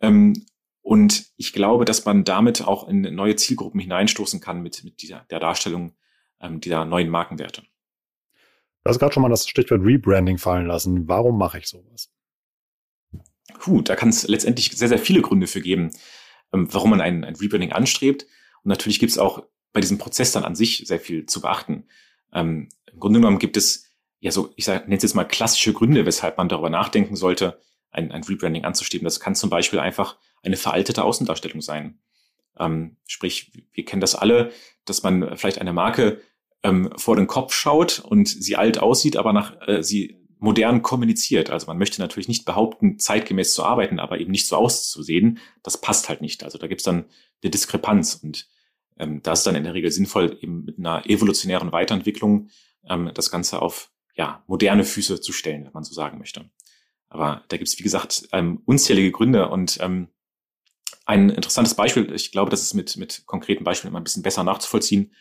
[0.00, 0.46] Ähm,
[0.82, 5.20] und ich glaube, dass man damit auch in neue Zielgruppen hineinstoßen kann mit, mit dieser,
[5.30, 5.94] der Darstellung
[6.40, 7.62] ähm, dieser neuen Markenwerte.
[8.82, 11.06] Du hast gerade schon mal das Stichwort Rebranding fallen lassen.
[11.06, 12.10] Warum mache ich sowas?
[13.58, 15.90] Puh, da kann es letztendlich sehr, sehr viele Gründe für geben,
[16.52, 18.24] ähm, warum man ein, ein Rebranding anstrebt.
[18.62, 21.84] Und natürlich gibt es auch bei diesem Prozess dann an sich sehr viel zu beachten.
[22.32, 23.89] Ähm, Im Grunde genommen gibt es
[24.20, 28.12] ja so, ich nenne es jetzt mal klassische Gründe, weshalb man darüber nachdenken sollte, ein,
[28.12, 29.04] ein Rebranding anzustreben.
[29.04, 31.98] Das kann zum Beispiel einfach eine veraltete Außendarstellung sein.
[32.58, 34.52] Ähm, sprich, wir kennen das alle,
[34.84, 36.20] dass man vielleicht eine Marke
[36.62, 41.50] ähm, vor den Kopf schaut und sie alt aussieht, aber nach äh, sie modern kommuniziert.
[41.50, 45.38] Also man möchte natürlich nicht behaupten, zeitgemäß zu arbeiten, aber eben nicht so auszusehen.
[45.62, 46.44] Das passt halt nicht.
[46.44, 47.06] Also da gibt's dann
[47.42, 48.48] eine Diskrepanz und
[48.98, 52.48] ähm, da ist dann in der Regel sinnvoll, eben mit einer evolutionären Weiterentwicklung
[52.88, 56.50] ähm, das Ganze auf ja, moderne Füße zu stellen, wenn man so sagen möchte.
[57.08, 60.08] Aber da gibt's wie gesagt, ähm, unzählige Gründe und ähm,
[61.06, 64.44] ein interessantes Beispiel, ich glaube, das ist mit, mit konkreten Beispielen immer ein bisschen besser
[64.44, 65.14] nachzuvollziehen,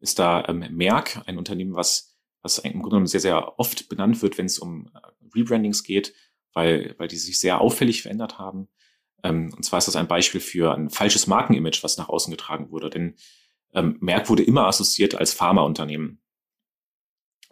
[0.00, 4.22] ist da ähm, Merck, ein Unternehmen, was, was im Grunde genommen sehr, sehr oft benannt
[4.22, 5.00] wird, wenn es um äh,
[5.38, 6.14] Rebrandings geht,
[6.54, 8.68] weil, weil die sich sehr auffällig verändert haben.
[9.22, 12.70] Ähm, und zwar ist das ein Beispiel für ein falsches Markenimage, was nach außen getragen
[12.70, 12.88] wurde.
[12.88, 13.16] Denn
[13.74, 16.22] ähm, Merck wurde immer assoziiert als Pharmaunternehmen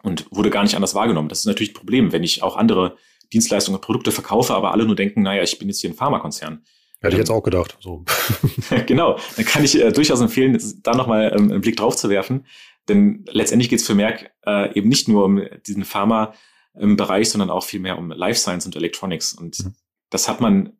[0.05, 1.29] und wurde gar nicht anders wahrgenommen.
[1.29, 2.97] Das ist natürlich ein Problem, wenn ich auch andere
[3.33, 6.63] Dienstleistungen und Produkte verkaufe, aber alle nur denken, naja, ich bin jetzt hier ein Pharmakonzern.
[7.01, 7.77] Hätte ich jetzt auch gedacht.
[7.81, 8.05] So.
[8.85, 12.45] genau, dann kann ich äh, durchaus empfehlen, da nochmal ähm, einen Blick drauf zu werfen.
[12.87, 17.63] Denn letztendlich geht es für Merck äh, eben nicht nur um diesen Pharma-Bereich, sondern auch
[17.63, 19.33] viel mehr um Life Science und Electronics.
[19.33, 19.75] Und mhm.
[20.09, 20.73] das hat man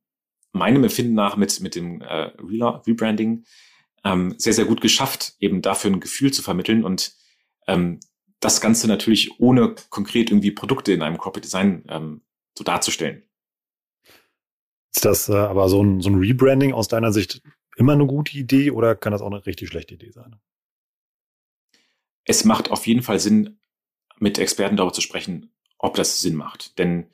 [0.51, 3.43] meinem Empfinden nach mit, mit dem äh, Rebranding
[4.03, 7.13] ähm, sehr, sehr gut geschafft, eben dafür ein Gefühl zu vermitteln und
[7.67, 7.99] ähm,
[8.39, 12.21] das Ganze natürlich ohne konkret irgendwie Produkte in einem Corporate Design ähm,
[12.57, 13.23] so darzustellen.
[14.93, 17.41] Ist das äh, aber so ein, so ein Rebranding aus deiner Sicht
[17.75, 20.35] immer eine gute Idee oder kann das auch eine richtig schlechte Idee sein?
[22.23, 23.59] Es macht auf jeden Fall Sinn,
[24.17, 26.77] mit Experten darüber zu sprechen, ob das Sinn macht.
[26.79, 27.09] Denn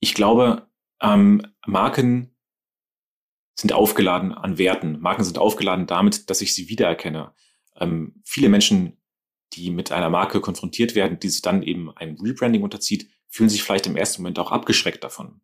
[0.00, 0.68] ich glaube,
[1.00, 2.34] ähm, Marken
[3.56, 5.00] sind aufgeladen an Werten.
[5.00, 7.34] Marken sind aufgeladen damit, dass ich sie wiedererkenne.
[7.76, 8.97] Ähm, viele Menschen,
[9.54, 13.62] die mit einer Marke konfrontiert werden, die sich dann eben einem Rebranding unterzieht, fühlen sich
[13.62, 15.40] vielleicht im ersten Moment auch abgeschreckt davon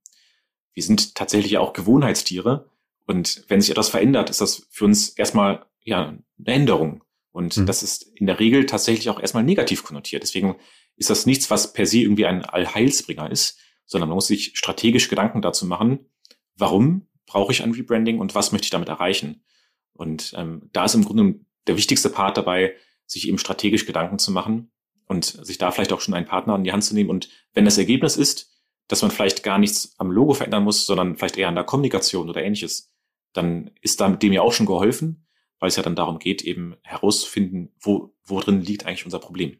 [0.74, 2.68] wir sind tatsächlich auch Gewohnheitstiere.
[3.06, 7.04] Und wenn sich etwas verändert, ist das für uns erstmal ja eine Änderung.
[7.32, 7.66] Und mhm.
[7.66, 10.22] das ist in der Regel tatsächlich auch erstmal negativ konnotiert.
[10.22, 10.56] Deswegen
[10.96, 15.08] ist das nichts, was per se irgendwie ein Allheilsbringer ist, sondern man muss sich strategisch
[15.08, 16.10] Gedanken dazu machen,
[16.56, 19.44] warum brauche ich ein Rebranding und was möchte ich damit erreichen.
[19.92, 22.74] Und ähm, da ist im Grunde der wichtigste Part dabei,
[23.06, 24.70] sich eben strategisch Gedanken zu machen
[25.06, 27.10] und sich da vielleicht auch schon einen Partner in die Hand zu nehmen.
[27.10, 28.50] Und wenn das Ergebnis ist,
[28.88, 32.28] dass man vielleicht gar nichts am Logo verändern muss, sondern vielleicht eher an der Kommunikation
[32.28, 32.92] oder ähnliches,
[33.32, 35.26] dann ist damit dem ja auch schon geholfen,
[35.58, 39.58] weil es ja dann darum geht, eben herauszufinden, wo, wo drin liegt eigentlich unser Problem.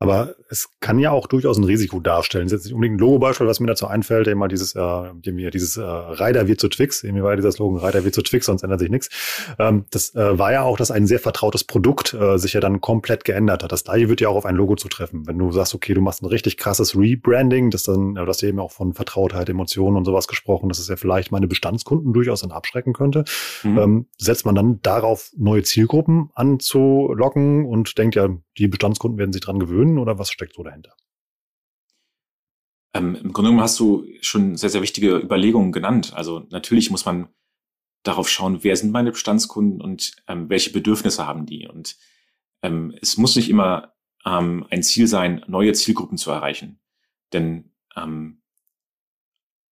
[0.00, 2.44] Aber es kann ja auch durchaus ein Risiko darstellen.
[2.44, 5.02] Das ist jetzt nicht unbedingt ein Logo-Beispiel, was mir dazu einfällt, eben mal dieses, äh,
[5.24, 8.62] dieses äh, Reiter wird zu Twix, irgendwie war dieser Slogan, Reiter wird zu Twix, sonst
[8.62, 9.08] ändert sich nichts.
[9.58, 12.80] Ähm, das äh, war ja auch, dass ein sehr vertrautes Produkt äh, sich ja dann
[12.80, 13.72] komplett geändert hat.
[13.72, 15.26] Das gleiche wird ja auch auf ein Logo zu treffen.
[15.26, 18.60] Wenn du sagst, okay, du machst ein richtig krasses Rebranding, das dann, du hast eben
[18.60, 22.52] auch von Vertrautheit, Emotionen und sowas gesprochen, dass es ja vielleicht meine Bestandskunden durchaus dann
[22.52, 23.24] abschrecken könnte.
[23.64, 23.78] Mhm.
[23.78, 29.42] Ähm, setzt man dann darauf, neue Zielgruppen anzulocken und denkt ja, die Bestandskunden werden sich
[29.42, 30.94] dran gewöhnen oder was steckt so dahinter?
[32.94, 36.12] Ähm, Im Grunde genommen hast du schon sehr, sehr wichtige Überlegungen genannt.
[36.14, 37.28] Also natürlich muss man
[38.02, 41.68] darauf schauen, wer sind meine Bestandskunden und ähm, welche Bedürfnisse haben die.
[41.68, 41.96] Und
[42.62, 46.80] ähm, es muss nicht immer ähm, ein Ziel sein, neue Zielgruppen zu erreichen.
[47.32, 48.42] Denn ähm,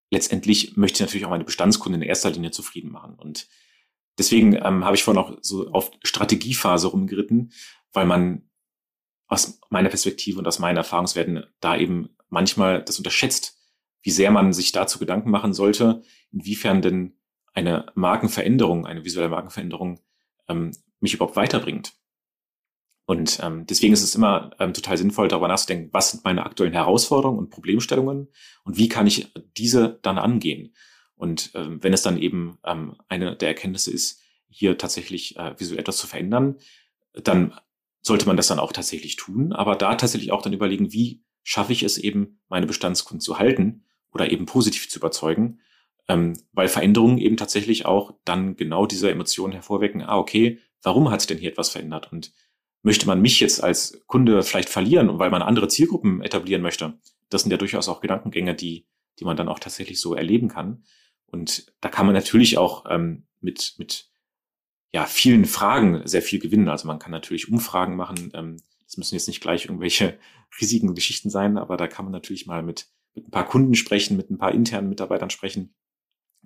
[0.09, 3.15] letztendlich möchte ich natürlich auch meine Bestandskunden in erster Linie zufrieden machen.
[3.15, 3.47] Und
[4.17, 7.51] deswegen ähm, habe ich vorhin auch so auf Strategiephase rumgeritten,
[7.93, 8.49] weil man
[9.27, 13.57] aus meiner Perspektive und aus meinen Erfahrungswerten da eben manchmal das unterschätzt,
[14.01, 17.17] wie sehr man sich dazu Gedanken machen sollte, inwiefern denn
[17.53, 19.99] eine Markenveränderung, eine visuelle Markenveränderung
[20.47, 21.93] ähm, mich überhaupt weiterbringt.
[23.05, 26.73] Und ähm, deswegen ist es immer ähm, total sinnvoll, darüber nachzudenken, was sind meine aktuellen
[26.73, 28.27] Herausforderungen und Problemstellungen
[28.63, 30.75] und wie kann ich diese dann angehen.
[31.15, 35.79] Und ähm, wenn es dann eben ähm, eine der Erkenntnisse ist, hier tatsächlich äh, visuell
[35.79, 36.57] etwas zu verändern,
[37.13, 37.57] dann
[38.07, 41.73] sollte man das dann auch tatsächlich tun, aber da tatsächlich auch dann überlegen, wie schaffe
[41.73, 45.59] ich es eben, meine Bestandskunden zu halten oder eben positiv zu überzeugen,
[46.07, 51.21] ähm, weil Veränderungen eben tatsächlich auch dann genau diese Emotionen hervorwecken, ah, okay, warum hat
[51.21, 52.33] sich denn hier etwas verändert und
[52.81, 56.99] möchte man mich jetzt als Kunde vielleicht verlieren, weil man andere Zielgruppen etablieren möchte?
[57.29, 58.87] Das sind ja durchaus auch Gedankengänge, die,
[59.19, 60.83] die man dann auch tatsächlich so erleben kann.
[61.25, 64.09] Und da kann man natürlich auch ähm, mit, mit
[64.91, 66.69] ja, vielen Fragen sehr viel gewinnen.
[66.69, 68.31] Also man kann natürlich Umfragen machen.
[68.33, 70.17] Ähm, das müssen jetzt nicht gleich irgendwelche
[70.61, 74.17] riesigen Geschichten sein, aber da kann man natürlich mal mit, mit ein paar Kunden sprechen,
[74.17, 75.75] mit ein paar internen Mitarbeitern sprechen,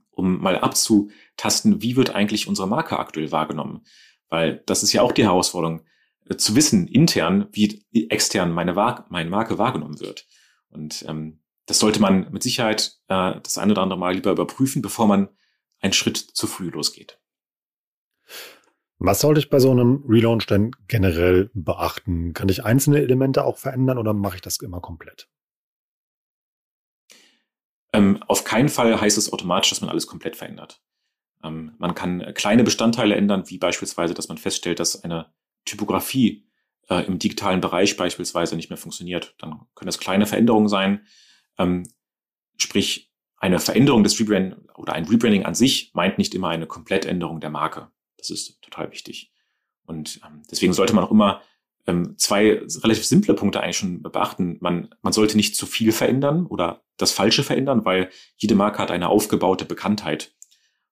[0.09, 3.85] um mal abzutasten, wie wird eigentlich unsere Marke aktuell wahrgenommen?
[4.27, 5.83] Weil das ist ja auch die Herausforderung.
[6.29, 8.73] äh, zu wissen intern, wie extern meine,
[9.09, 10.27] meine Marke wahrgenommen wird.
[10.69, 14.81] Und ähm, das sollte man mit Sicherheit äh, das eine oder andere Mal lieber überprüfen,
[14.81, 15.29] bevor man
[15.79, 17.20] einen Schritt zu früh losgeht.
[18.99, 22.33] Was sollte ich bei so einem Relaunch denn generell beachten?
[22.33, 25.27] Kann ich einzelne Elemente auch verändern oder mache ich das immer komplett?
[27.93, 30.81] Ähm, auf keinen Fall heißt es automatisch, dass man alles komplett verändert.
[31.43, 35.33] Ähm, man kann kleine Bestandteile ändern, wie beispielsweise, dass man feststellt, dass eine
[35.65, 36.47] Typografie
[36.89, 39.35] äh, im digitalen Bereich beispielsweise nicht mehr funktioniert.
[39.39, 41.07] Dann können das kleine Veränderungen sein.
[41.57, 41.83] Ähm,
[42.57, 47.39] sprich, eine Veränderung des Rebranding oder ein Rebranding an sich meint nicht immer eine Komplettänderung
[47.39, 47.91] der Marke.
[48.21, 49.33] Das ist total wichtig.
[49.85, 51.41] Und ähm, deswegen sollte man auch immer
[51.87, 54.57] ähm, zwei relativ simple Punkte eigentlich schon beachten.
[54.61, 58.91] Man, man sollte nicht zu viel verändern oder das Falsche verändern, weil jede Marke hat
[58.91, 60.35] eine aufgebaute Bekanntheit.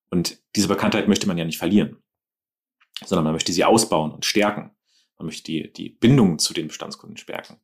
[0.09, 1.97] Und diese Bekanntheit möchte man ja nicht verlieren,
[3.05, 4.71] sondern man möchte sie ausbauen und stärken.
[5.17, 7.57] Man möchte die, die Bindung zu den Bestandskunden stärken.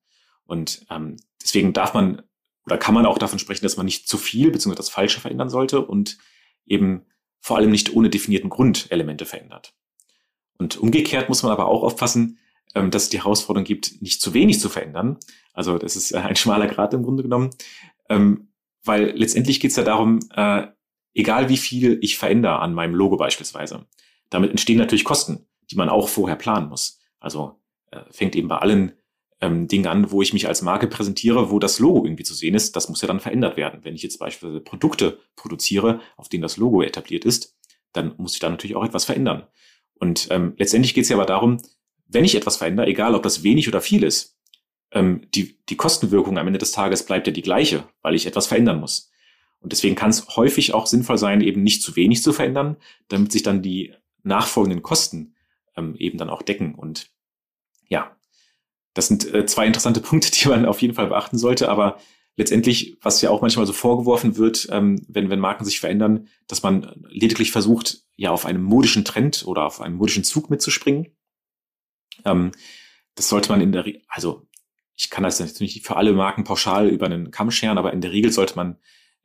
[0.45, 2.21] Und ähm, deswegen darf man
[2.65, 4.75] oder kann man auch davon sprechen, dass man nicht zu viel bzw.
[4.75, 6.17] das Falsche verändern sollte und
[6.65, 7.05] eben
[7.45, 9.75] vor allem nicht ohne definierten Grund Elemente verändert.
[10.57, 12.39] Und umgekehrt muss man aber auch aufpassen,
[12.73, 15.19] ähm, dass es die Herausforderung gibt, nicht zu wenig zu verändern.
[15.53, 17.51] Also das ist äh, ein schmaler Grad im Grunde genommen,
[18.09, 18.47] ähm,
[18.83, 20.65] weil letztendlich geht es ja darum, äh,
[21.13, 23.85] egal wie viel ich verändere an meinem Logo beispielsweise,
[24.31, 26.99] damit entstehen natürlich Kosten, die man auch vorher planen muss.
[27.19, 28.93] Also äh, fängt eben bei allen
[29.41, 32.55] ähm, Dinge an, wo ich mich als Marke präsentiere, wo das Logo irgendwie zu sehen
[32.55, 32.75] ist.
[32.75, 33.81] Das muss ja dann verändert werden.
[33.83, 37.55] Wenn ich jetzt beispielsweise Produkte produziere, auf denen das Logo etabliert ist,
[37.93, 39.47] dann muss ich da natürlich auch etwas verändern.
[39.95, 41.61] Und ähm, letztendlich geht es ja aber darum,
[42.07, 44.37] wenn ich etwas verändere, egal ob das wenig oder viel ist,
[44.91, 48.47] ähm, die, die Kostenwirkung am Ende des Tages bleibt ja die gleiche, weil ich etwas
[48.47, 49.11] verändern muss.
[49.59, 53.31] Und deswegen kann es häufig auch sinnvoll sein, eben nicht zu wenig zu verändern, damit
[53.31, 53.93] sich dann die
[54.23, 55.35] nachfolgenden Kosten
[55.75, 56.75] ähm, eben dann auch decken.
[56.75, 57.09] Und
[57.87, 58.14] ja,
[58.95, 61.69] das sind äh, zwei interessante Punkte, die man auf jeden Fall beachten sollte.
[61.69, 61.99] Aber
[62.35, 66.63] letztendlich, was ja auch manchmal so vorgeworfen wird, ähm, wenn, wenn Marken sich verändern, dass
[66.63, 71.15] man lediglich versucht, ja auf einem modischen Trend oder auf einem modischen Zug mitzuspringen.
[72.23, 72.51] Ähm,
[73.13, 74.47] das sollte man in der, also
[74.95, 78.01] ich kann das natürlich nicht für alle Marken pauschal über einen Kamm scheren, aber in
[78.01, 78.77] der Regel sollte man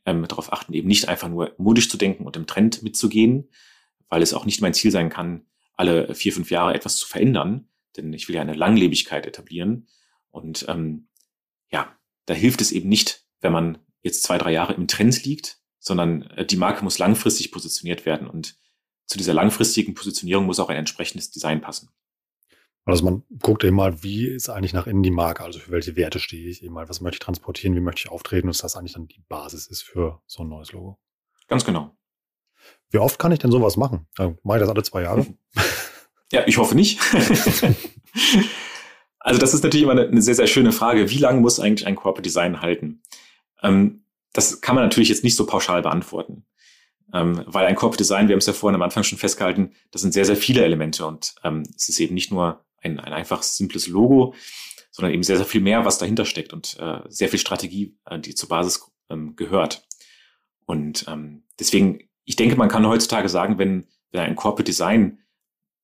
[0.05, 3.49] ähm, darauf achten, eben nicht einfach nur modisch zu denken und im Trend mitzugehen,
[4.09, 7.70] weil es auch nicht mein Ziel sein kann, alle vier, fünf Jahre etwas zu verändern,
[7.97, 9.89] denn ich will ja eine Langlebigkeit etablieren.
[10.31, 11.09] Und ähm,
[11.71, 15.59] ja, da hilft es eben nicht, wenn man jetzt zwei, drei Jahre im Trend liegt,
[15.79, 18.29] sondern äh, die Marke muss langfristig positioniert werden.
[18.29, 18.57] Und
[19.07, 21.91] zu dieser langfristigen Positionierung muss auch ein entsprechendes Design passen.
[22.85, 25.97] Also man guckt eben mal, wie ist eigentlich nach innen die Marke, also für welche
[25.97, 28.63] Werte stehe ich eben mal, was möchte ich transportieren, wie möchte ich auftreten und dass
[28.63, 30.99] das eigentlich dann die Basis ist für so ein neues Logo.
[31.47, 31.97] Ganz genau.
[32.91, 34.07] Wie oft kann ich denn sowas machen?
[34.17, 35.27] Dann mache ich das alle zwei Jahre?
[36.33, 37.01] Ja, ich hoffe nicht.
[39.19, 41.11] also das ist natürlich immer eine, eine, sehr, sehr schöne Frage.
[41.11, 43.03] Wie lange muss eigentlich ein Corporate Design halten?
[43.63, 46.45] Ähm, das kann man natürlich jetzt nicht so pauschal beantworten.
[47.13, 50.03] Ähm, weil ein Corporate Design, wir haben es ja vorhin am Anfang schon festgehalten, das
[50.03, 53.57] sind sehr, sehr viele Elemente und ähm, es ist eben nicht nur ein, ein einfaches,
[53.57, 54.35] simples Logo,
[54.93, 58.21] sondern eben sehr, sehr viel mehr, was dahinter steckt und äh, sehr viel Strategie, äh,
[58.21, 59.85] die zur Basis ähm, gehört.
[60.67, 65.19] Und ähm, deswegen, ich denke, man kann heutzutage sagen, wenn, wenn ein Corporate Design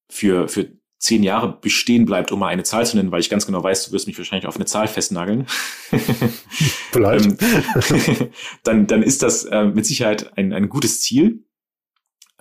[0.09, 3.47] für, für zehn Jahre bestehen bleibt, um mal eine Zahl zu nennen, weil ich ganz
[3.47, 5.47] genau weiß, du wirst mich wahrscheinlich auf eine Zahl festnageln.
[6.93, 7.27] Vielleicht.
[7.27, 8.31] Ähm,
[8.65, 11.45] dann, dann ist das äh, mit Sicherheit ein, ein gutes Ziel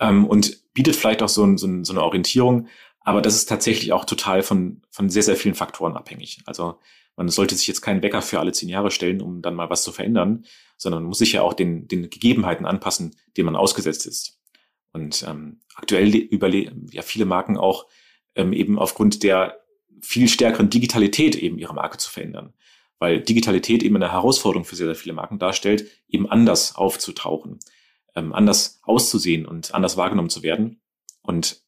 [0.00, 2.68] ähm, und bietet vielleicht auch so, ein, so, ein, so eine Orientierung.
[3.00, 6.40] Aber das ist tatsächlich auch total von, von sehr, sehr vielen Faktoren abhängig.
[6.44, 6.78] Also
[7.14, 9.84] man sollte sich jetzt keinen Wecker für alle zehn Jahre stellen, um dann mal was
[9.84, 10.44] zu verändern,
[10.76, 14.38] sondern man muss sich ja auch den, den Gegebenheiten anpassen, denen man ausgesetzt ist.
[14.96, 17.86] Und ähm, aktuell überleben ja viele Marken auch
[18.34, 19.60] ähm, eben aufgrund der
[20.00, 22.54] viel stärkeren Digitalität eben ihre Marke zu verändern.
[22.98, 27.60] Weil Digitalität eben eine Herausforderung für sehr, sehr viele Marken darstellt, eben anders aufzutauchen,
[28.14, 30.80] ähm, anders auszusehen und anders wahrgenommen zu werden.
[31.20, 31.60] Und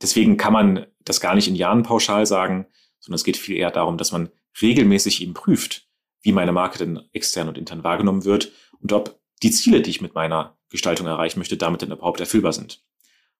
[0.00, 2.68] deswegen kann man das gar nicht in Jahren pauschal sagen,
[3.00, 5.88] sondern es geht viel eher darum, dass man regelmäßig eben prüft,
[6.20, 10.00] wie meine Marke denn extern und intern wahrgenommen wird und ob die Ziele, die ich
[10.00, 12.82] mit meiner Gestaltung erreichen möchte, damit dann überhaupt erfüllbar sind.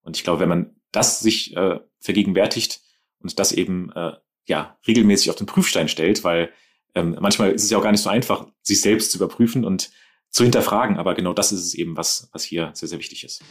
[0.02, 2.80] Und ich glaube, wenn man das sich äh, vergegenwärtigt
[3.18, 4.12] und das eben äh,
[4.46, 6.52] ja regelmäßig auf den Prüfstein stellt, weil
[6.94, 9.90] ähm, manchmal ist es ja auch gar nicht so einfach, sich selbst zu überprüfen und
[10.28, 10.98] zu hinterfragen.
[10.98, 13.42] Aber genau das ist es eben, was, was hier sehr, sehr wichtig ist.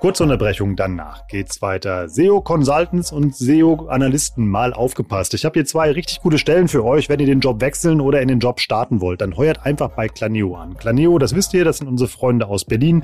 [0.00, 2.08] Kurze Unterbrechung, danach geht's weiter.
[2.08, 5.34] SEO Consultants und SEO Analysten mal aufgepasst.
[5.34, 8.22] Ich habe hier zwei richtig gute Stellen für euch, wenn ihr den Job wechseln oder
[8.22, 9.20] in den Job starten wollt.
[9.20, 10.72] Dann heuert einfach bei Planeo an.
[10.72, 13.02] Planeo, das wisst ihr, das sind unsere Freunde aus Berlin,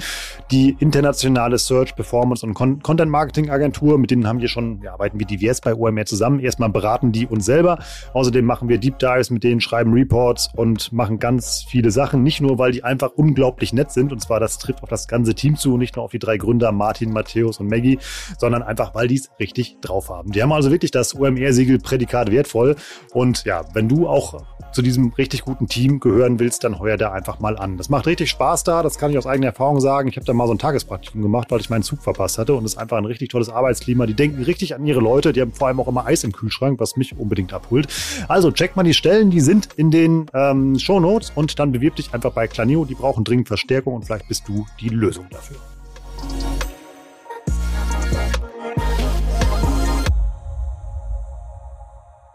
[0.50, 3.98] die internationale Search, Performance und Con Content Marketing Agentur.
[3.98, 6.40] Mit denen haben wir schon, wir arbeiten wie divers bei OMR zusammen.
[6.40, 7.78] Erstmal beraten die uns selber.
[8.14, 12.22] Außerdem machen wir Deep Dives mit denen, schreiben Reports und machen ganz viele Sachen.
[12.22, 14.12] Nicht nur, weil die einfach unglaublich nett sind.
[14.12, 16.72] Und zwar, das trifft auf das ganze Team zu, nicht nur auf die drei Gründer
[16.86, 17.98] Martin, Matthäus und Maggie,
[18.38, 20.30] sondern einfach, weil die es richtig drauf haben.
[20.30, 22.76] Die haben also wirklich das OMR-Siegel Prädikat wertvoll.
[23.12, 27.10] Und ja, wenn du auch zu diesem richtig guten Team gehören willst, dann heuer da
[27.10, 27.76] einfach mal an.
[27.76, 30.08] Das macht richtig Spaß da, das kann ich aus eigener Erfahrung sagen.
[30.08, 32.64] Ich habe da mal so ein Tagespraktikum gemacht, weil ich meinen Zug verpasst hatte und
[32.64, 34.06] es ist einfach ein richtig tolles Arbeitsklima.
[34.06, 36.78] Die denken richtig an ihre Leute, die haben vor allem auch immer Eis im Kühlschrank,
[36.78, 37.88] was mich unbedingt abholt.
[38.28, 41.96] Also check mal die Stellen, die sind in den ähm, Show Notes und dann bewirb
[41.96, 42.84] dich einfach bei Claneo.
[42.84, 45.56] Die brauchen dringend Verstärkung und vielleicht bist du die Lösung dafür.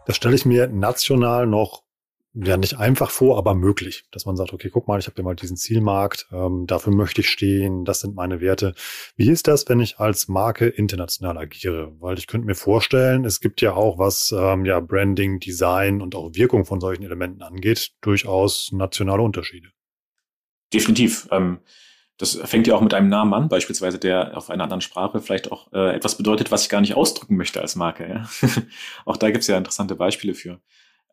[0.05, 1.83] Das stelle ich mir national noch
[2.33, 5.23] ja nicht einfach vor, aber möglich, dass man sagt, okay, guck mal, ich habe ja
[5.23, 8.73] mal diesen Zielmarkt, ähm, dafür möchte ich stehen, das sind meine Werte.
[9.17, 11.93] Wie ist das, wenn ich als Marke international agiere?
[11.99, 16.15] Weil ich könnte mir vorstellen, es gibt ja auch, was ähm, ja Branding, Design und
[16.15, 19.69] auch Wirkung von solchen Elementen angeht, durchaus nationale Unterschiede.
[20.73, 21.27] Definitiv.
[21.31, 21.59] Ähm,
[22.21, 25.51] das fängt ja auch mit einem Namen an, beispielsweise der auf einer anderen Sprache vielleicht
[25.51, 28.07] auch äh, etwas bedeutet, was ich gar nicht ausdrücken möchte als Marke.
[28.07, 28.29] Ja?
[29.05, 30.61] auch da gibt es ja interessante Beispiele für.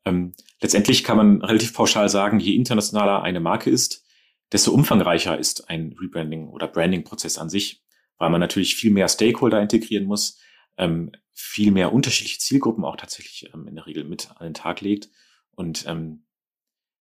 [0.05, 4.05] Ähm, letztendlich kann man relativ pauschal sagen, je internationaler eine Marke ist,
[4.53, 7.83] desto umfangreicher ist ein Rebranding oder Branding-Prozess an sich,
[8.19, 10.39] weil man natürlich viel mehr Stakeholder integrieren muss,
[10.77, 14.83] ähm, viel mehr unterschiedliche Zielgruppen auch tatsächlich ähm, in der Regel mit an den Tag
[14.83, 15.09] legt.
[15.53, 16.27] Und ähm,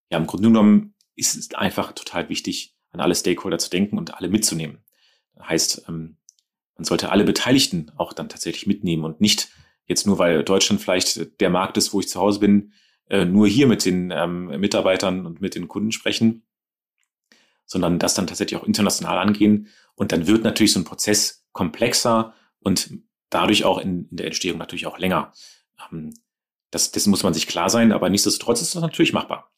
[0.09, 4.15] ja, im Grunde genommen ist es einfach total wichtig, an alle Stakeholder zu denken und
[4.15, 4.83] alle mitzunehmen.
[5.39, 6.17] Heißt, ähm,
[6.75, 9.49] man sollte alle Beteiligten auch dann tatsächlich mitnehmen und nicht
[9.85, 12.73] jetzt nur, weil Deutschland vielleicht der Markt ist, wo ich zu Hause bin,
[13.09, 16.43] äh, nur hier mit den ähm, Mitarbeitern und mit den Kunden sprechen,
[17.65, 19.67] sondern das dann tatsächlich auch international angehen.
[19.95, 22.91] Und dann wird natürlich so ein Prozess komplexer und
[23.29, 25.33] dadurch auch in, in der Entstehung natürlich auch länger.
[25.91, 26.13] Ähm,
[26.69, 29.51] das, dessen muss man sich klar sein, aber nichtsdestotrotz ist das natürlich machbar.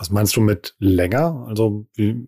[0.00, 1.44] Was meinst du mit länger?
[1.46, 2.26] Also wie?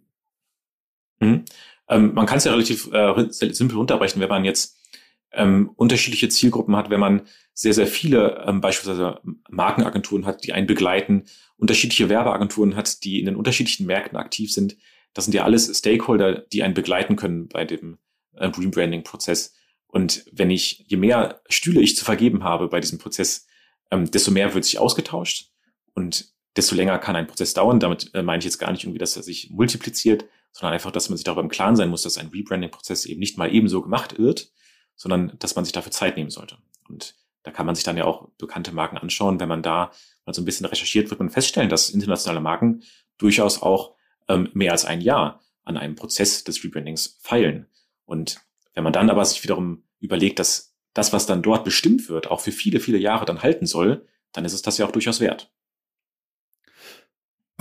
[1.20, 1.46] Mhm.
[1.88, 4.78] Ähm, man kann es ja relativ äh, simpel runterbrechen, wenn man jetzt
[5.32, 7.22] ähm, unterschiedliche Zielgruppen hat, wenn man
[7.54, 11.24] sehr, sehr viele ähm, beispielsweise Markenagenturen hat, die einen begleiten,
[11.56, 14.76] unterschiedliche Werbeagenturen hat, die in den unterschiedlichen Märkten aktiv sind.
[15.14, 17.96] Das sind ja alles Stakeholder, die einen begleiten können bei dem
[18.34, 19.54] äh, Rebranding-Prozess.
[19.86, 23.46] Und wenn ich, je mehr Stühle ich zu vergeben habe bei diesem Prozess,
[23.90, 25.52] ähm, desto mehr wird sich ausgetauscht
[25.94, 27.80] und desto länger kann ein Prozess dauern.
[27.80, 31.08] Damit äh, meine ich jetzt gar nicht irgendwie, dass er sich multipliziert, sondern einfach, dass
[31.08, 34.18] man sich darüber im Klaren sein muss, dass ein Rebranding-Prozess eben nicht mal ebenso gemacht
[34.18, 34.50] wird,
[34.96, 36.58] sondern dass man sich dafür Zeit nehmen sollte.
[36.88, 39.40] Und da kann man sich dann ja auch bekannte Marken anschauen.
[39.40, 39.90] Wenn man da
[40.26, 42.82] mal so ein bisschen recherchiert, wird man feststellen, dass internationale Marken
[43.18, 43.94] durchaus auch
[44.28, 47.66] ähm, mehr als ein Jahr an einem Prozess des Rebrandings feilen.
[48.04, 48.40] Und
[48.74, 52.40] wenn man dann aber sich wiederum überlegt, dass das, was dann dort bestimmt wird, auch
[52.40, 55.52] für viele, viele Jahre dann halten soll, dann ist es das ja auch durchaus wert.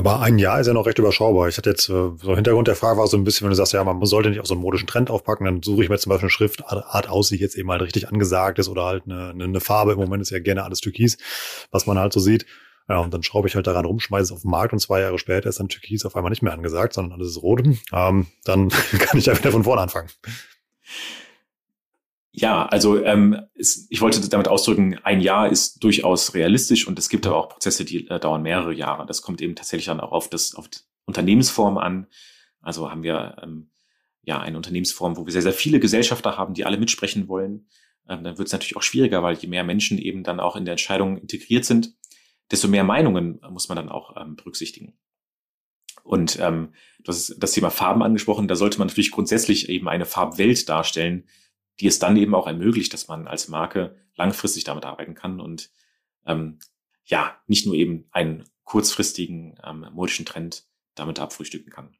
[0.01, 1.47] Aber ein Jahr ist ja noch recht überschaubar.
[1.47, 3.73] Ich hatte jetzt, äh, so Hintergrund der Frage war so ein bisschen, wenn du sagst,
[3.73, 6.09] ja, man sollte nicht auf so einen modischen Trend aufpacken, dann suche ich mir zum
[6.09, 9.59] Beispiel eine Schriftart aus, die jetzt eben halt richtig angesagt ist oder halt eine, eine,
[9.59, 9.91] Farbe.
[9.91, 11.19] Im Moment ist ja gerne alles Türkis,
[11.69, 12.47] was man halt so sieht.
[12.89, 15.01] Ja, und dann schraube ich halt daran rum, schmeiße es auf den Markt und zwei
[15.01, 17.61] Jahre später ist dann Türkis auf einmal nicht mehr angesagt, sondern alles ist rot.
[17.93, 20.09] Ähm, dann kann ich ja wieder von vorne anfangen.
[22.33, 27.09] Ja, also ähm, ist, ich wollte damit ausdrücken, ein Jahr ist durchaus realistisch und es
[27.09, 29.05] gibt aber auch Prozesse, die äh, dauern mehrere Jahre.
[29.05, 32.07] Das kommt eben tatsächlich dann auch auf das auf die Unternehmensform an.
[32.61, 33.71] Also haben wir ähm,
[34.23, 37.67] ja eine Unternehmensform, wo wir sehr, sehr viele Gesellschafter haben, die alle mitsprechen wollen.
[38.07, 40.63] Ähm, dann wird es natürlich auch schwieriger, weil je mehr Menschen eben dann auch in
[40.63, 41.95] der Entscheidung integriert sind,
[42.49, 44.93] desto mehr Meinungen muss man dann auch ähm, berücksichtigen.
[46.03, 48.47] Und ähm, du hast das Thema Farben angesprochen.
[48.47, 51.25] Da sollte man natürlich grundsätzlich eben eine Farbwelt darstellen,
[51.79, 55.71] die es dann eben auch ermöglicht, dass man als Marke langfristig damit arbeiten kann und
[56.25, 56.60] ähm,
[57.05, 61.95] ja, nicht nur eben einen kurzfristigen ähm, modischen Trend damit abfrühstücken kann.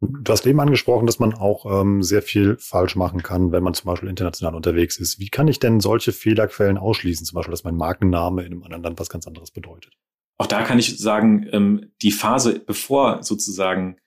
[0.00, 3.72] Du hast eben angesprochen, dass man auch ähm, sehr viel falsch machen kann, wenn man
[3.72, 5.20] zum Beispiel international unterwegs ist.
[5.20, 7.24] Wie kann ich denn solche Fehlerquellen ausschließen?
[7.24, 9.96] Zum Beispiel, dass mein Markenname in einem anderen Land was ganz anderes bedeutet.
[10.38, 13.98] Auch da kann ich sagen, ähm, die Phase, bevor sozusagen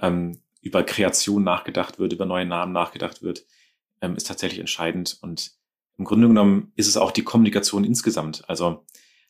[0.00, 3.44] ähm, über Kreation nachgedacht wird, über neue Namen nachgedacht wird,
[4.00, 5.18] ähm, ist tatsächlich entscheidend.
[5.20, 5.52] Und
[5.98, 8.48] im Grunde genommen ist es auch die Kommunikation insgesamt.
[8.48, 8.86] Also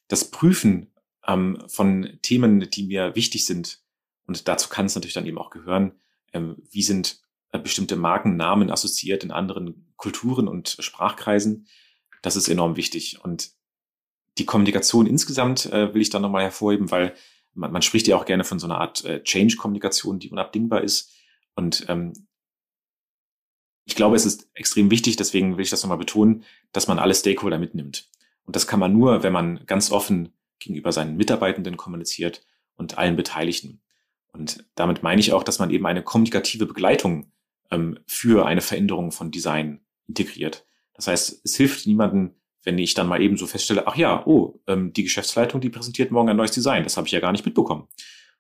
[0.09, 0.93] das Prüfen
[1.27, 3.81] ähm, von Themen, die mir wichtig sind.
[4.27, 5.93] Und dazu kann es natürlich dann eben auch gehören,
[6.33, 7.21] ähm, wie sind
[7.51, 11.67] äh, bestimmte Markennamen assoziiert in anderen Kulturen und Sprachkreisen.
[12.23, 13.23] Das ist enorm wichtig.
[13.23, 13.53] Und
[14.39, 17.15] die Kommunikation insgesamt äh, will ich da nochmal hervorheben, weil
[17.55, 21.13] man, man spricht ja auch gerne von so einer Art äh, Change-Kommunikation, die unabdingbar ist.
[21.55, 22.13] Und ähm,
[23.85, 27.15] ich glaube, es ist extrem wichtig, deswegen will ich das nochmal betonen, dass man alle
[27.15, 28.09] Stakeholder mitnimmt.
[28.45, 32.45] Und das kann man nur, wenn man ganz offen gegenüber seinen Mitarbeitenden kommuniziert
[32.77, 33.81] und allen Beteiligten.
[34.33, 37.33] Und damit meine ich auch, dass man eben eine kommunikative Begleitung
[37.71, 40.65] ähm, für eine Veränderung von Design integriert.
[40.95, 42.35] Das heißt, es hilft niemandem,
[42.65, 46.13] wenn ich dann mal eben so feststelle, ach ja, oh, ähm, die Geschäftsleitung, die präsentiert
[46.13, 47.89] morgen ein neues Design, das habe ich ja gar nicht mitbekommen.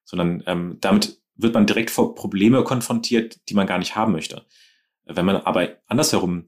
[0.05, 4.47] Sondern ähm, damit wird man direkt vor Probleme konfrontiert, die man gar nicht haben möchte.
[5.05, 6.47] Wenn man aber andersherum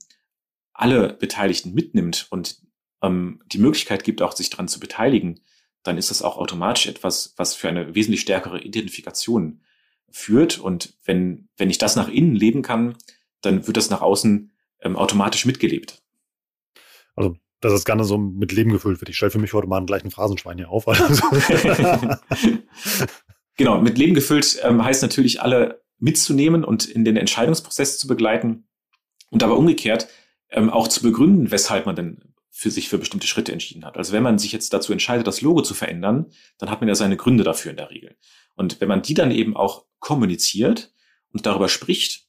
[0.72, 2.60] alle Beteiligten mitnimmt und
[3.02, 5.40] ähm, die Möglichkeit gibt, auch sich daran zu beteiligen,
[5.82, 9.60] dann ist das auch automatisch etwas, was für eine wesentlich stärkere Identifikation
[10.10, 10.58] führt.
[10.58, 12.96] Und wenn, wenn ich das nach innen leben kann,
[13.40, 16.02] dann wird das nach außen ähm, automatisch mitgelebt.
[17.14, 19.08] Also dass das gerne so mit Leben gefüllt wird.
[19.08, 20.84] Ich stelle für mich heute mal einen gleichen Phrasenschwein hier auf.
[23.56, 28.66] genau, mit Leben gefüllt ähm, heißt natürlich, alle mitzunehmen und in den Entscheidungsprozess zu begleiten
[29.30, 30.08] und aber umgekehrt
[30.50, 33.96] ähm, auch zu begründen, weshalb man denn für sich für bestimmte Schritte entschieden hat.
[33.96, 36.26] Also wenn man sich jetzt dazu entscheidet, das Logo zu verändern,
[36.58, 38.16] dann hat man ja seine Gründe dafür in der Regel.
[38.54, 40.92] Und wenn man die dann eben auch kommuniziert
[41.32, 42.28] und darüber spricht,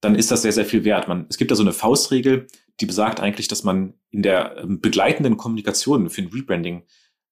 [0.00, 1.08] dann ist das sehr, sehr viel wert.
[1.08, 2.46] Man, es gibt da so eine Faustregel,
[2.80, 6.84] die besagt eigentlich, dass man in der ähm, begleitenden Kommunikation für ein Rebranding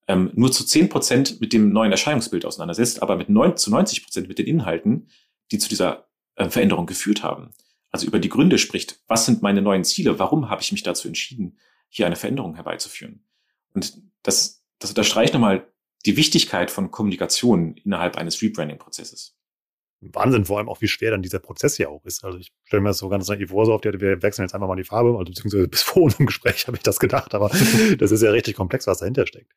[0.06, 4.04] ähm, nur zu zehn Prozent mit dem neuen Erscheinungsbild auseinandersetzt, aber mit neun, zu 90
[4.04, 5.08] Prozent mit den Inhalten,
[5.50, 7.50] die zu dieser äh, Veränderung geführt haben.
[7.90, 11.08] Also über die Gründe spricht, was sind meine neuen Ziele, warum habe ich mich dazu
[11.08, 13.24] entschieden, hier eine Veränderung herbeizuführen.
[13.72, 15.66] Und das, das unterstreicht nochmal
[16.04, 19.36] die Wichtigkeit von Kommunikation innerhalb eines Rebranding-Prozesses.
[20.00, 22.24] Wahnsinn, vor allem auch, wie schwer dann dieser Prozess ja auch ist.
[22.24, 24.54] Also ich stelle mir das so ganz naiv vor, so auf der, wir wechseln jetzt
[24.54, 27.48] einfach mal die Farbe, also beziehungsweise bis vor unserem Gespräch habe ich das gedacht, aber
[27.98, 29.52] das ist ja richtig komplex, was dahinter steckt.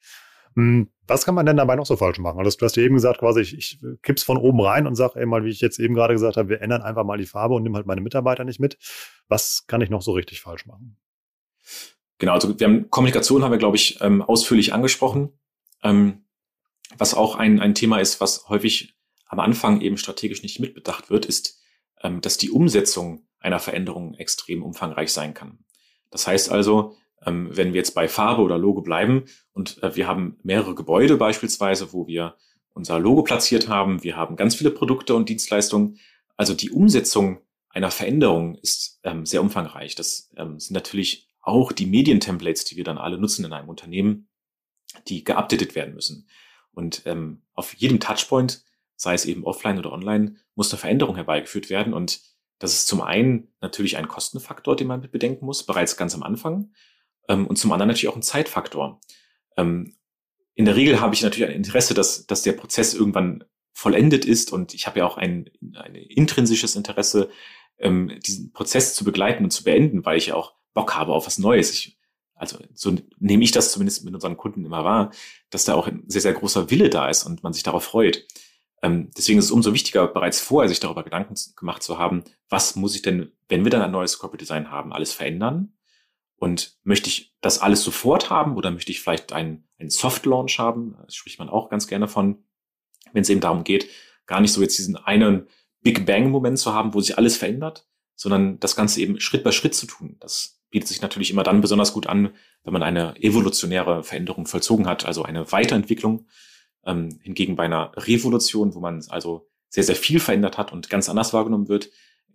[0.58, 2.40] Hm, was kann man denn dabei noch so falsch machen?
[2.40, 5.24] Also du hast ja eben gesagt, quasi, ich, ich kipp's von oben rein und sage
[5.28, 7.62] mal, wie ich jetzt eben gerade gesagt habe, wir ändern einfach mal die Farbe und
[7.62, 8.80] nehmen halt meine Mitarbeiter nicht mit.
[9.28, 10.98] Was kann ich noch so richtig falsch machen?
[12.18, 15.30] Genau, also wir haben Kommunikation haben wir, glaube ich, ähm, ausführlich angesprochen.
[15.84, 16.26] Ähm,
[16.98, 18.96] was auch ein, ein Thema ist, was häufig
[19.28, 21.62] am Anfang eben strategisch nicht mitbedacht wird, ist,
[22.02, 25.60] ähm, dass die Umsetzung einer Veränderung extrem umfangreich sein kann.
[26.10, 26.96] Das heißt also,
[27.26, 31.18] ähm, wenn wir jetzt bei Farbe oder Logo bleiben und äh, wir haben mehrere Gebäude
[31.18, 32.36] beispielsweise, wo wir
[32.74, 36.00] unser Logo platziert haben, wir haben ganz viele Produkte und Dienstleistungen.
[36.36, 37.40] Also die Umsetzung
[37.70, 39.96] einer Veränderung ist ähm, sehr umfangreich.
[39.96, 44.28] Das ähm, sind natürlich auch die Medientemplates, die wir dann alle nutzen in einem Unternehmen,
[45.08, 46.28] die geupdatet werden müssen.
[46.72, 48.64] Und ähm, auf jedem Touchpoint,
[48.96, 51.94] sei es eben offline oder online, muss eine Veränderung herbeigeführt werden.
[51.94, 52.22] Und
[52.60, 56.24] das ist zum einen natürlich ein Kostenfaktor, den man mit bedenken muss, bereits ganz am
[56.24, 56.72] Anfang.
[57.28, 59.00] Ähm, und zum anderen natürlich auch ein Zeitfaktor.
[59.58, 59.96] Ähm,
[60.56, 64.52] in der Regel habe ich natürlich ein Interesse, dass, dass der Prozess irgendwann vollendet ist
[64.52, 67.30] und ich habe ja auch ein, ein intrinsisches Interesse,
[67.78, 71.28] ähm, diesen Prozess zu begleiten und zu beenden, weil ich ja auch Bock habe auf
[71.28, 71.72] was Neues.
[71.72, 72.00] Ich,
[72.34, 75.12] also so nehme ich das zumindest mit unseren Kunden immer wahr,
[75.52, 78.26] dass da auch ein sehr, sehr großer Wille da ist und man sich darauf freut.
[78.82, 82.76] Ähm, deswegen ist es umso wichtiger, bereits vorher sich darüber Gedanken gemacht zu haben, was
[82.76, 85.77] muss ich denn, wenn wir dann ein neues Corporate Design haben, alles verändern?
[86.38, 90.60] Und möchte ich das alles sofort haben oder möchte ich vielleicht einen, einen Soft Launch
[90.60, 90.96] haben?
[91.06, 92.44] Das spricht man auch ganz gerne von,
[93.12, 93.90] wenn es eben darum geht,
[94.28, 95.48] gar nicht so jetzt diesen einen
[95.82, 99.52] Big Bang Moment zu haben, wo sich alles verändert, sondern das Ganze eben Schritt bei
[99.52, 100.18] Schritt zu tun.
[100.20, 102.32] Das bietet sich natürlich immer dann besonders gut an,
[102.64, 106.28] wenn man eine evolutionäre Veränderung vollzogen hat, also eine Weiterentwicklung.
[106.86, 111.10] Ähm, hingegen bei einer Revolution, wo man also sehr, sehr viel verändert hat und ganz
[111.10, 111.86] anders wahrgenommen wird,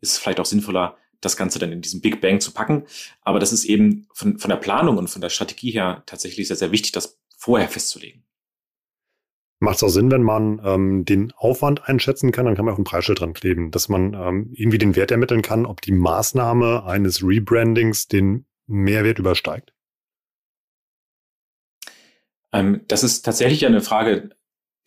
[0.00, 2.84] ist es vielleicht auch sinnvoller, das Ganze dann in diesen Big Bang zu packen.
[3.22, 6.56] Aber das ist eben von, von der Planung und von der Strategie her tatsächlich sehr,
[6.56, 8.24] sehr wichtig, das vorher festzulegen.
[9.60, 12.78] Macht es auch Sinn, wenn man ähm, den Aufwand einschätzen kann, dann kann man auch
[12.78, 16.84] ein Preisschild dran kleben, dass man ähm, irgendwie den Wert ermitteln kann, ob die Maßnahme
[16.84, 19.72] eines Rebrandings den Mehrwert übersteigt?
[22.52, 24.30] Ähm, das ist tatsächlich eine Frage,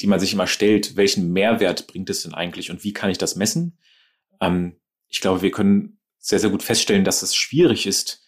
[0.02, 0.98] die man sich immer stellt.
[0.98, 3.78] Welchen Mehrwert bringt es denn eigentlich und wie kann ich das messen?
[4.42, 4.76] Ähm,
[5.08, 8.26] ich glaube, wir können sehr, sehr gut feststellen, dass es schwierig ist,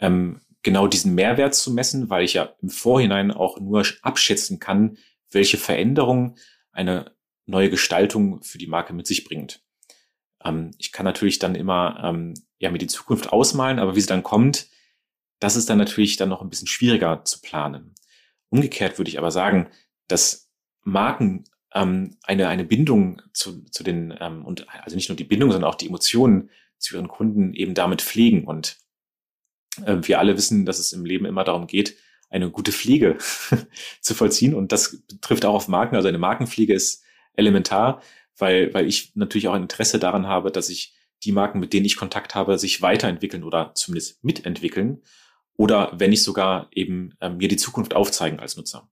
[0.00, 4.98] ähm, genau diesen Mehrwert zu messen, weil ich ja im Vorhinein auch nur abschätzen kann,
[5.30, 6.36] welche Veränderungen
[6.72, 9.62] eine neue Gestaltung für die Marke mit sich bringt.
[10.44, 14.08] Ähm, ich kann natürlich dann immer ähm, ja mir die Zukunft ausmalen, aber wie sie
[14.08, 14.68] dann kommt,
[15.40, 17.94] das ist dann natürlich dann noch ein bisschen schwieriger zu planen.
[18.50, 19.70] Umgekehrt würde ich aber sagen,
[20.06, 20.50] dass
[20.82, 25.50] Marken ähm, eine eine Bindung zu, zu den ähm, und also nicht nur die Bindung,
[25.50, 28.44] sondern auch die Emotionen zu ihren Kunden eben damit pflegen.
[28.44, 28.78] Und
[29.84, 31.96] äh, wir alle wissen, dass es im Leben immer darum geht,
[32.30, 33.18] eine gute Pflege
[34.00, 34.54] zu vollziehen.
[34.54, 35.96] Und das trifft auch auf Marken.
[35.96, 37.02] Also eine Markenpflege ist
[37.34, 38.02] elementar,
[38.36, 41.86] weil, weil ich natürlich auch ein Interesse daran habe, dass ich die Marken, mit denen
[41.86, 45.02] ich Kontakt habe, sich weiterentwickeln oder zumindest mitentwickeln
[45.56, 48.88] oder wenn nicht sogar eben äh, mir die Zukunft aufzeigen als Nutzer.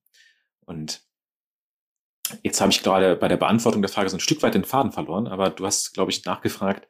[0.64, 1.02] Und
[2.42, 4.90] jetzt habe ich gerade bei der Beantwortung der Frage so ein Stück weit den Faden
[4.90, 6.88] verloren, aber du hast, glaube ich, nachgefragt,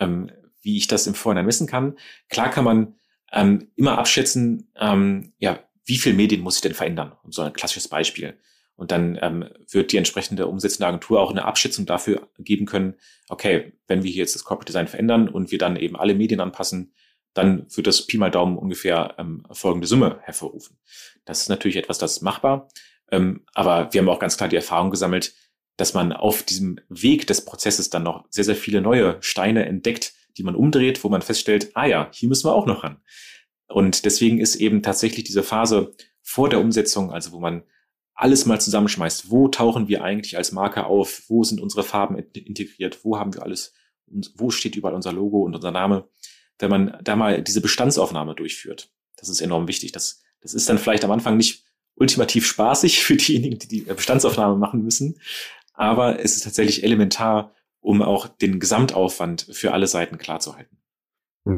[0.00, 0.30] ähm,
[0.62, 1.96] wie ich das im Vorhinein messen kann.
[2.28, 2.94] Klar kann man
[3.32, 7.12] ähm, immer abschätzen, ähm, ja, wie viel Medien muss ich denn verändern?
[7.22, 8.36] Und so ein klassisches Beispiel.
[8.74, 12.94] Und dann ähm, wird die entsprechende umsetzende Agentur auch eine Abschätzung dafür geben können,
[13.28, 16.40] okay, wenn wir hier jetzt das Corporate Design verändern und wir dann eben alle Medien
[16.40, 16.92] anpassen,
[17.32, 20.78] dann wird das Pi mal Daumen ungefähr ähm, folgende Summe hervorrufen.
[21.24, 22.68] Das ist natürlich etwas, das ist machbar.
[23.10, 25.34] Ähm, aber wir haben auch ganz klar die Erfahrung gesammelt,
[25.76, 30.14] dass man auf diesem Weg des Prozesses dann noch sehr, sehr viele neue Steine entdeckt,
[30.36, 33.00] die man umdreht, wo man feststellt, ah ja, hier müssen wir auch noch ran.
[33.68, 37.62] Und deswegen ist eben tatsächlich diese Phase vor der Umsetzung, also wo man
[38.14, 39.30] alles mal zusammenschmeißt.
[39.30, 41.24] Wo tauchen wir eigentlich als Marke auf?
[41.28, 43.04] Wo sind unsere Farben integriert?
[43.04, 43.74] Wo haben wir alles?
[44.36, 46.08] Wo steht überall unser Logo und unser Name?
[46.58, 49.92] Wenn man da mal diese Bestandsaufnahme durchführt, das ist enorm wichtig.
[49.92, 51.64] Das, das ist dann vielleicht am Anfang nicht
[51.96, 55.20] ultimativ spaßig für diejenigen, die die Bestandsaufnahme machen müssen.
[55.76, 60.76] Aber es ist tatsächlich elementar, um auch den Gesamtaufwand für alle Seiten klar zu halten.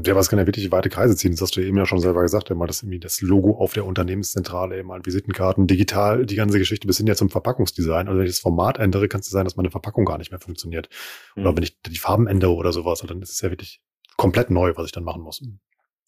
[0.04, 1.30] Ja, was kann ja wirklich weite Kreise ziehen.
[1.30, 3.86] Das hast du eben ja schon selber gesagt, immer das irgendwie das Logo auf der
[3.86, 8.06] Unternehmenszentrale, eben halt Visitenkarten, digital, die ganze Geschichte bis hin ja zum Verpackungsdesign.
[8.06, 10.40] Also wenn ich das Format ändere, kann es sein, dass meine Verpackung gar nicht mehr
[10.40, 10.90] funktioniert.
[11.34, 11.42] Mhm.
[11.42, 13.80] Oder wenn ich die Farben ändere oder sowas, dann ist es ja wirklich
[14.18, 15.42] komplett neu, was ich dann machen muss.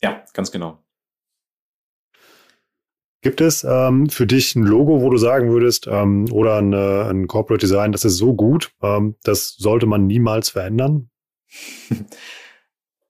[0.02, 0.84] Ja, ganz genau.
[3.22, 7.26] Gibt es ähm, für dich ein Logo, wo du sagen würdest, ähm, oder eine, ein
[7.26, 11.10] Corporate Design, das ist so gut, ähm, das sollte man niemals verändern?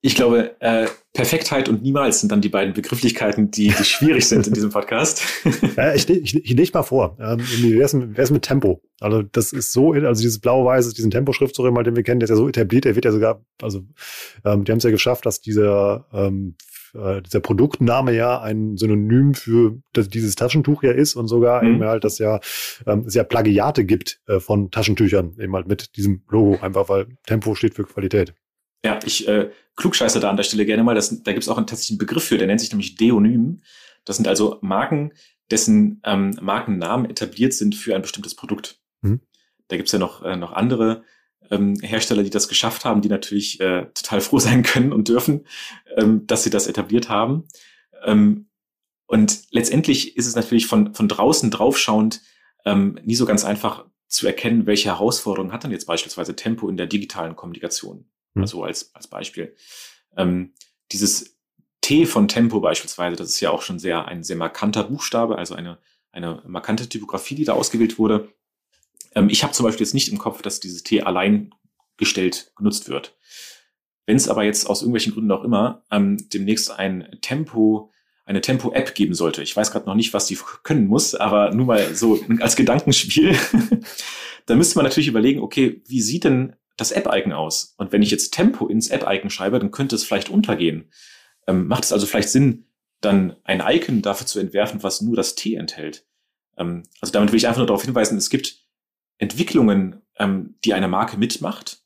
[0.02, 4.46] Ich glaube, äh, Perfektheit und niemals sind dann die beiden Begrifflichkeiten, die, die schwierig sind
[4.46, 5.22] in diesem Podcast.
[5.76, 8.80] ja, ich, ich, ich leg mal vor, ähm, wie wär's, wär's mit Tempo?
[8.98, 12.36] Also das ist so, also dieses blau-weiße, diesen Tempo-Schriftzug, den wir kennen, der ist ja
[12.36, 13.82] so etabliert, der wird ja sogar, also
[14.46, 16.56] ähm, die haben es ja geschafft, dass dieser ähm,
[16.95, 21.74] äh, dieser Produktname ja ein Synonym für das, dieses Taschentuch ja ist und sogar mhm.
[21.74, 22.41] eben halt, dass ja
[22.86, 27.07] ähm, es ja Plagiate gibt äh, von Taschentüchern eben halt mit diesem Logo, einfach weil
[27.26, 28.34] Tempo steht für Qualität.
[28.84, 30.95] Ja, ich äh, klugscheiße da an der Stelle gerne mal.
[30.95, 33.61] Das, da gibt es auch einen tatsächlichen Begriff für, der nennt sich nämlich Deonym.
[34.05, 35.12] Das sind also Marken,
[35.51, 38.80] dessen ähm, Markennamen etabliert sind für ein bestimmtes Produkt.
[39.03, 39.20] Mhm.
[39.68, 41.03] Da gibt's ja noch, äh, noch andere
[41.51, 45.46] ähm, Hersteller, die das geschafft haben, die natürlich äh, total froh sein können und dürfen,
[45.96, 47.48] ähm, dass sie das etabliert haben.
[48.05, 48.46] Ähm,
[49.07, 52.22] und letztendlich ist es natürlich von, von draußen draufschauend
[52.64, 56.76] ähm, nie so ganz einfach zu erkennen, welche Herausforderungen hat dann jetzt beispielsweise Tempo in
[56.76, 58.07] der digitalen Kommunikation.
[58.34, 58.42] Mhm.
[58.42, 59.55] Also als, als Beispiel.
[60.16, 60.55] Ähm,
[60.92, 61.38] dieses
[61.80, 65.55] T von Tempo beispielsweise, das ist ja auch schon sehr ein sehr markanter Buchstabe, also
[65.55, 65.78] eine,
[66.12, 68.28] eine markante Typografie, die da ausgewählt wurde.
[69.14, 71.54] Ähm, ich habe zum Beispiel jetzt nicht im Kopf, dass dieses T allein
[71.96, 73.16] gestellt genutzt wird.
[74.06, 77.92] Wenn es aber jetzt aus irgendwelchen Gründen auch immer ähm, demnächst ein Tempo,
[78.24, 81.66] eine Tempo-App geben sollte, ich weiß gerade noch nicht, was die können muss, aber nur
[81.66, 83.36] mal so als Gedankenspiel,
[84.46, 87.74] dann müsste man natürlich überlegen, okay, wie sieht denn das App-Icon aus?
[87.76, 90.90] Und wenn ich jetzt Tempo ins App-Icon schreibe, dann könnte es vielleicht untergehen.
[91.46, 92.66] Ähm, macht es also vielleicht Sinn,
[93.00, 96.06] dann ein Icon dafür zu entwerfen, was nur das T enthält?
[96.56, 98.61] Ähm, also damit will ich einfach nur darauf hinweisen, es gibt
[99.21, 101.83] Entwicklungen, ähm, die eine Marke mitmacht,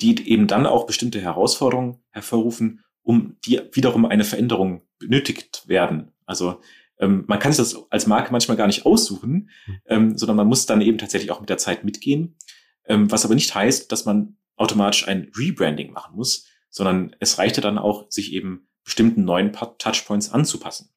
[0.00, 6.12] die eben dann auch bestimmte Herausforderungen hervorrufen, um die wiederum eine Veränderung benötigt werden.
[6.26, 6.60] Also
[6.98, 9.80] ähm, man kann sich das als Marke manchmal gar nicht aussuchen, hm.
[9.86, 12.36] ähm, sondern man muss dann eben tatsächlich auch mit der Zeit mitgehen.
[12.86, 17.60] Ähm, was aber nicht heißt, dass man automatisch ein Rebranding machen muss, sondern es reichte
[17.60, 20.90] dann auch, sich eben bestimmten neuen Touchpoints anzupassen.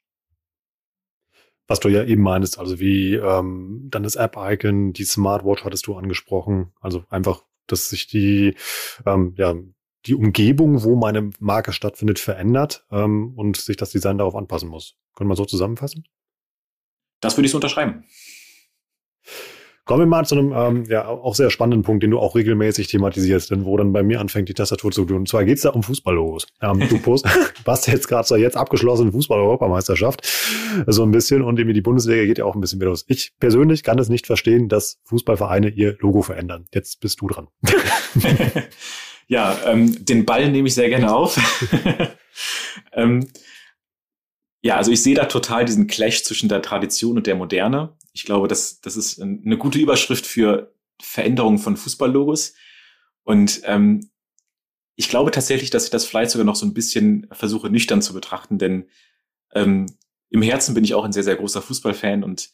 [1.67, 5.95] Was du ja eben meinst, also wie ähm, dann das App-Icon, die Smartwatch hattest du
[5.95, 8.55] angesprochen, also einfach, dass sich die,
[9.05, 9.55] ähm, ja,
[10.05, 14.95] die Umgebung, wo meine Marke stattfindet, verändert ähm, und sich das Design darauf anpassen muss.
[15.15, 16.07] Können wir so zusammenfassen?
[17.19, 18.03] Das würde ich so unterschreiben.
[19.85, 22.87] Kommen wir mal zu einem ähm, ja auch sehr spannenden Punkt, den du auch regelmäßig
[22.87, 25.17] thematisierst, denn wo dann bei mir anfängt, die Tastatur zu tun.
[25.17, 26.47] Und zwar geht es da um Fußballlogos.
[26.59, 27.27] Ähm, du post,
[27.65, 30.27] passt jetzt gerade zur jetzt abgeschlossenen Fußball-Europameisterschaft
[30.87, 33.05] so ein bisschen und eben die Bundesliga geht ja auch ein bisschen wieder los.
[33.07, 36.65] Ich persönlich kann es nicht verstehen, dass Fußballvereine ihr Logo verändern.
[36.73, 37.47] Jetzt bist du dran.
[39.27, 41.37] ja, ähm, den Ball nehme ich sehr gerne auf.
[42.93, 43.27] ähm,
[44.65, 47.95] ja, also ich sehe da total diesen Clash zwischen der Tradition und der Moderne.
[48.13, 52.55] Ich glaube, das, das ist eine gute Überschrift für Veränderungen von Fußballlogos.
[53.21, 54.09] Und ähm,
[54.95, 58.15] ich glaube tatsächlich, dass ich das vielleicht sogar noch so ein bisschen versuche nüchtern zu
[58.15, 58.89] betrachten, denn
[59.53, 59.85] ähm,
[60.31, 62.49] im Herzen bin ich auch ein sehr, sehr großer Fußballfan und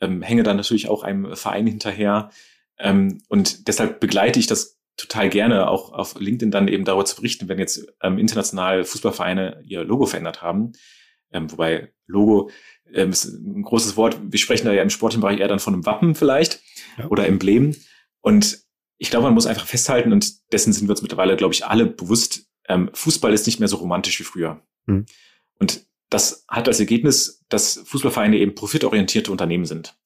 [0.00, 2.30] ähm, hänge dann natürlich auch einem Verein hinterher.
[2.76, 7.14] Ähm, und deshalb begleite ich das total gerne, auch auf LinkedIn dann eben darüber zu
[7.14, 10.72] berichten, wenn jetzt ähm, international Fußballvereine ihr Logo verändert haben.
[11.32, 12.50] Ähm, wobei Logo
[12.92, 14.18] ähm, ist ein großes Wort.
[14.22, 16.60] Wir sprechen da ja im sportlichen Bereich eher dann von einem Wappen vielleicht
[16.98, 17.08] ja.
[17.08, 17.74] oder Emblem.
[18.20, 18.60] Und
[18.98, 21.86] ich glaube, man muss einfach festhalten, und dessen sind wir uns mittlerweile, glaube ich, alle
[21.86, 24.62] bewusst, ähm, Fußball ist nicht mehr so romantisch wie früher.
[24.86, 25.06] Mhm.
[25.58, 29.96] Und das hat als Ergebnis, dass Fußballvereine eben profitorientierte Unternehmen sind.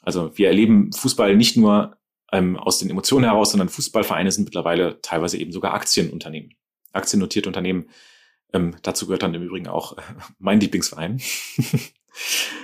[0.00, 1.96] Also wir erleben Fußball nicht nur
[2.32, 6.54] ähm, aus den Emotionen heraus, sondern Fußballvereine sind mittlerweile teilweise eben sogar Aktienunternehmen,
[6.92, 7.88] aktiennotierte Unternehmen.
[8.52, 10.02] Ähm, dazu gehört dann im Übrigen auch äh,
[10.38, 11.20] mein Lieblingsverein.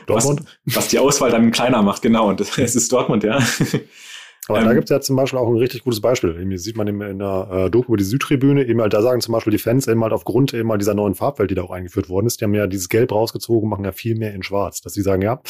[0.07, 0.43] Dortmund?
[0.65, 2.29] Was, was, die Auswahl dann kleiner macht, genau.
[2.29, 3.43] Und es ist Dortmund, ja.
[4.49, 6.39] Aber ähm, da gibt es ja zum Beispiel auch ein richtig gutes Beispiel.
[6.39, 9.21] Hier sieht man eben in der äh, Doku über die Südtribüne, eben halt, da sagen
[9.21, 11.71] zum Beispiel die Fans eben halt aufgrund eben halt dieser neuen Farbwelt, die da auch
[11.71, 14.81] eingeführt worden ist, die haben ja dieses Gelb rausgezogen, machen ja viel mehr in Schwarz.
[14.81, 15.41] Dass sie sagen, ja,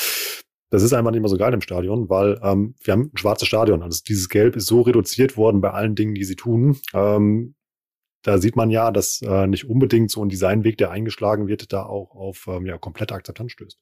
[0.70, 3.49] das ist einfach nicht mehr so geil im Stadion, weil ähm, wir haben ein schwarzes
[3.49, 3.82] Stadion.
[3.82, 6.78] Also dieses Gelb ist so reduziert worden bei allen Dingen, die sie tun.
[6.93, 7.55] Ähm,
[8.23, 11.85] da sieht man ja, dass äh, nicht unbedingt so ein Designweg, der eingeschlagen wird, da
[11.85, 13.79] auch auf ähm, ja, komplette Akzeptanz stößt.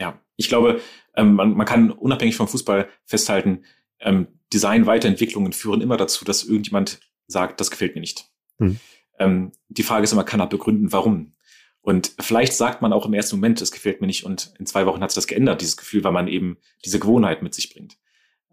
[0.00, 0.80] Ja, ich glaube,
[1.16, 3.64] ähm, man, man kann unabhängig vom Fußball festhalten,
[4.00, 8.30] ähm, Design-Weiterentwicklungen führen immer dazu, dass irgendjemand sagt, das gefällt mir nicht.
[8.58, 8.78] Hm.
[9.18, 11.34] Ähm, die Frage ist immer, kann er begründen, warum?
[11.80, 14.86] Und vielleicht sagt man auch im ersten Moment, das gefällt mir nicht und in zwei
[14.86, 17.98] Wochen hat sich das geändert, dieses Gefühl, weil man eben diese Gewohnheit mit sich bringt.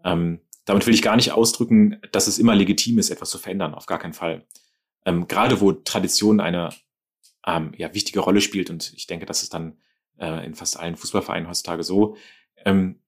[0.04, 3.74] Ähm, damit will ich gar nicht ausdrücken, dass es immer legitim ist, etwas zu verändern,
[3.74, 4.46] auf gar keinen Fall.
[5.06, 6.70] Ähm, gerade wo Tradition eine
[7.46, 9.78] ähm, ja, wichtige Rolle spielt und ich denke, das ist dann
[10.18, 12.16] äh, in fast allen Fußballvereinen heutzutage so,
[12.64, 13.00] ähm,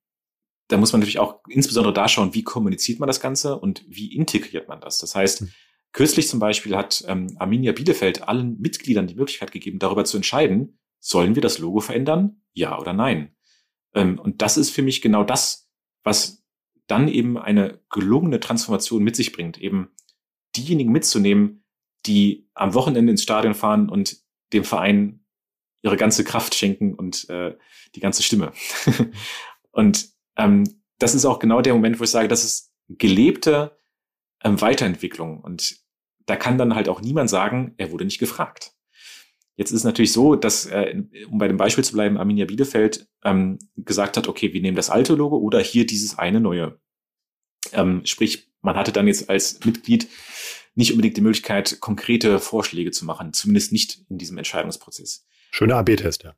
[0.68, 4.14] da muss man natürlich auch insbesondere da schauen, wie kommuniziert man das Ganze und wie
[4.14, 4.99] integriert man das.
[4.99, 5.51] Das heißt, mhm.
[5.92, 10.78] kürzlich zum Beispiel hat ähm, Arminia Bielefeld allen Mitgliedern die Möglichkeit gegeben, darüber zu entscheiden,
[11.01, 12.42] sollen wir das Logo verändern?
[12.53, 13.34] Ja oder nein?
[13.94, 15.68] Ähm, und das ist für mich genau das,
[16.05, 16.44] was
[16.86, 19.90] dann eben eine gelungene Transformation mit sich bringt, eben
[20.57, 21.64] diejenigen mitzunehmen,
[22.07, 24.18] die am Wochenende ins Stadion fahren und
[24.53, 25.24] dem Verein
[25.82, 27.57] ihre ganze Kraft schenken und äh,
[27.94, 28.53] die ganze Stimme.
[29.70, 30.64] und ähm,
[30.99, 33.78] das ist auch genau der Moment, wo ich sage, das ist gelebte
[34.42, 35.40] ähm, Weiterentwicklung.
[35.40, 35.78] Und
[36.26, 38.72] da kann dann halt auch niemand sagen, er wurde nicht gefragt.
[39.57, 43.09] Jetzt ist es natürlich so, dass, äh, um bei dem Beispiel zu bleiben, Arminia Bielefeld
[43.24, 46.80] ähm, gesagt hat, okay, wir nehmen das alte Logo oder hier dieses eine neue.
[47.72, 50.09] Ähm, sprich, man hatte dann jetzt als Mitglied
[50.75, 55.27] nicht unbedingt die Möglichkeit, konkrete Vorschläge zu machen, zumindest nicht in diesem Entscheidungsprozess.
[55.51, 56.35] Schöner AB-Test, ja.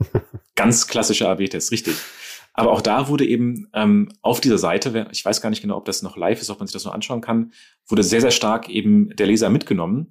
[0.54, 1.96] Ganz klassischer AB-Test, richtig.
[2.58, 5.84] Aber auch da wurde eben ähm, auf dieser Seite, ich weiß gar nicht genau, ob
[5.84, 7.52] das noch live ist, ob man sich das noch anschauen kann,
[7.86, 10.10] wurde sehr, sehr stark eben der Leser mitgenommen.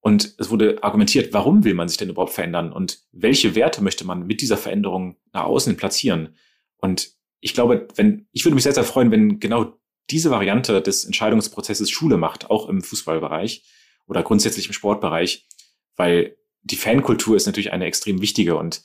[0.00, 4.04] Und es wurde argumentiert, warum will man sich denn überhaupt verändern und welche Werte möchte
[4.04, 6.36] man mit dieser Veränderung nach außen platzieren.
[6.78, 9.78] Und ich glaube, wenn, ich würde mich sehr, sehr freuen, wenn genau
[10.10, 13.64] diese Variante des Entscheidungsprozesses Schule macht, auch im Fußballbereich
[14.06, 15.46] oder grundsätzlich im Sportbereich,
[15.96, 18.82] weil die Fankultur ist natürlich eine extrem wichtige und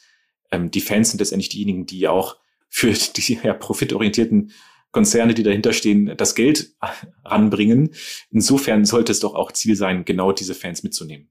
[0.52, 2.38] ähm, die Fans sind letztendlich diejenigen, die auch
[2.70, 4.52] für die ja, profitorientierten
[4.92, 6.76] Konzerne, die dahinter stehen, das Geld
[7.26, 7.92] ranbringen.
[8.30, 11.30] Insofern sollte es doch auch Ziel sein, genau diese Fans mitzunehmen.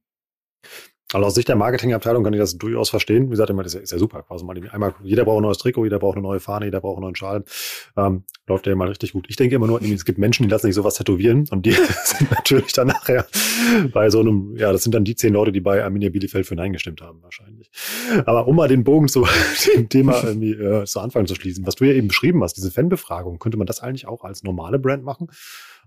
[1.12, 3.26] Also aus Sicht der Marketingabteilung kann ich das durchaus verstehen.
[3.26, 4.22] Wie gesagt, immer, das ist ja, super.
[4.22, 6.98] Quasi mal einmal, jeder braucht ein neues Trikot, jeder braucht eine neue Fahne, jeder braucht
[6.98, 7.44] einen neuen Schal.
[7.96, 9.26] Ähm, läuft ja mal richtig gut.
[9.28, 11.72] Ich denke immer nur, es gibt Menschen, die lassen sich sowas tätowieren und die
[12.04, 13.26] sind natürlich dann nachher
[13.92, 16.54] bei so einem, ja, das sind dann die zehn Leute, die bei Arminia Bielefeld für
[16.54, 17.70] Nein gestimmt haben, wahrscheinlich.
[18.24, 19.26] Aber um mal den Bogen zu
[19.76, 22.70] dem Thema irgendwie äh, zu Anfang zu schließen, was du ja eben beschrieben hast, diese
[22.70, 25.28] Fanbefragung, könnte man das eigentlich auch als normale Brand machen?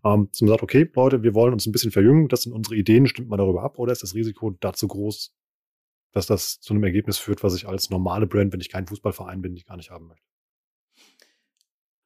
[0.04, 2.76] Ähm, dass man sagt, okay, Leute, wir wollen uns ein bisschen verjüngen, das sind unsere
[2.76, 5.34] Ideen, stimmt man darüber ab oder ist das Risiko dazu groß,
[6.12, 9.42] dass das zu einem Ergebnis führt, was ich als normale Brand, wenn ich kein Fußballverein
[9.42, 10.26] bin, nicht gar nicht haben möchte?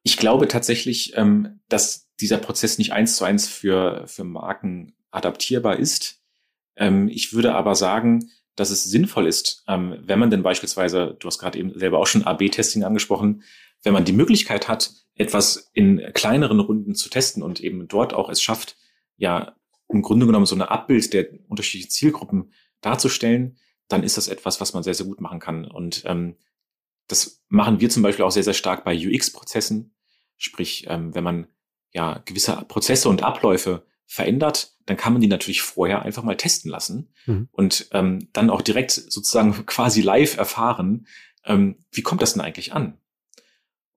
[0.02, 5.78] Ich glaube tatsächlich, ähm, dass dieser Prozess nicht eins zu eins für, für Marken adaptierbar
[5.78, 6.22] ist.
[6.76, 11.26] Ähm, ich würde aber sagen, dass es sinnvoll ist, ähm, wenn man denn beispielsweise, du
[11.26, 13.42] hast gerade eben selber auch schon AB-Testing angesprochen,
[13.82, 18.28] wenn man die Möglichkeit hat, etwas in kleineren Runden zu testen und eben dort auch
[18.28, 18.76] es schafft,
[19.16, 19.56] ja,
[19.88, 23.58] im Grunde genommen so eine Abbild der unterschiedlichen Zielgruppen darzustellen,
[23.88, 25.64] dann ist das etwas, was man sehr, sehr gut machen kann.
[25.64, 26.36] Und ähm,
[27.08, 29.94] das machen wir zum Beispiel auch sehr, sehr stark bei UX-Prozessen.
[30.36, 31.48] Sprich, ähm, wenn man
[31.90, 36.70] ja gewisse Prozesse und Abläufe verändert, dann kann man die natürlich vorher einfach mal testen
[36.70, 37.48] lassen mhm.
[37.50, 41.06] und ähm, dann auch direkt sozusagen quasi live erfahren,
[41.44, 42.98] ähm, wie kommt das denn eigentlich an?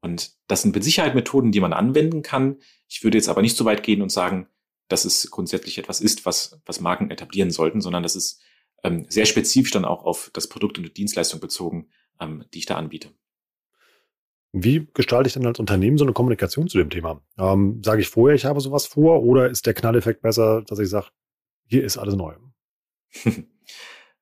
[0.01, 2.57] Und das sind mit Sicherheit Methoden, die man anwenden kann.
[2.87, 4.47] Ich würde jetzt aber nicht so weit gehen und sagen,
[4.87, 8.41] dass es grundsätzlich etwas ist, was, was Marken etablieren sollten, sondern das ist
[8.83, 11.89] ähm, sehr spezifisch dann auch auf das Produkt und die Dienstleistung bezogen,
[12.19, 13.09] ähm, die ich da anbiete.
[14.53, 17.21] Wie gestalte ich denn als Unternehmen so eine Kommunikation zu dem Thema?
[17.37, 20.89] Ähm, sage ich vorher, ich habe sowas vor, oder ist der Knalleffekt besser, dass ich
[20.89, 21.07] sage,
[21.67, 22.35] hier ist alles neu?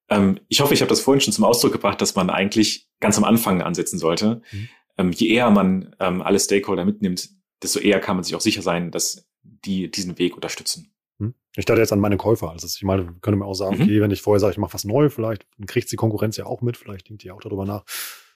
[0.10, 3.18] ähm, ich hoffe, ich habe das vorhin schon zum Ausdruck gebracht, dass man eigentlich ganz
[3.18, 4.44] am Anfang ansetzen sollte.
[4.52, 4.70] Mhm.
[5.00, 7.30] Ähm, je eher man ähm, alle Stakeholder mitnimmt,
[7.64, 10.94] desto eher kann man sich auch sicher sein, dass die diesen Weg unterstützen.
[11.20, 11.34] Hm?
[11.56, 12.52] Ich dachte jetzt an meine Käufer.
[12.52, 13.84] Also ich meine, könnte mir auch sagen, mhm.
[13.84, 16.62] okay, wenn ich vorher sage, ich mache was neu, vielleicht kriegt die Konkurrenz ja auch
[16.62, 17.86] mit, vielleicht denkt die auch darüber nach.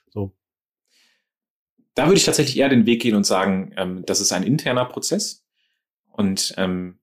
[0.08, 0.32] So.
[1.92, 4.86] Da würde ich tatsächlich eher den Weg gehen und sagen, ähm, das ist ein interner
[4.86, 5.44] Prozess.
[6.12, 6.98] Und ähm,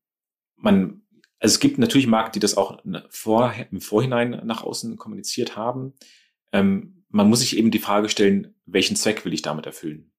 [0.56, 1.04] man,
[1.38, 5.94] also es gibt natürlich Marken, die das auch vor, im Vorhinein nach außen kommuniziert haben.
[6.52, 10.12] Ähm, man muss sich eben die Frage stellen, welchen Zweck will ich damit erfüllen?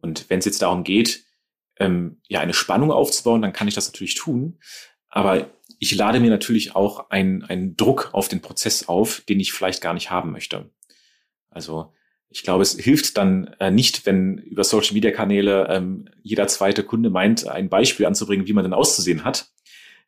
[0.00, 1.24] Und wenn es jetzt darum geht,
[1.78, 4.58] ähm, ja, eine Spannung aufzubauen, dann kann ich das natürlich tun.
[5.08, 9.52] Aber ich lade mir natürlich auch einen, einen Druck auf den Prozess auf, den ich
[9.52, 10.70] vielleicht gar nicht haben möchte.
[11.50, 11.92] Also
[12.28, 16.82] ich glaube, es hilft dann äh, nicht, wenn über Social Media Kanäle ähm, jeder zweite
[16.82, 19.50] Kunde meint, ein Beispiel anzubringen, wie man denn auszusehen hat.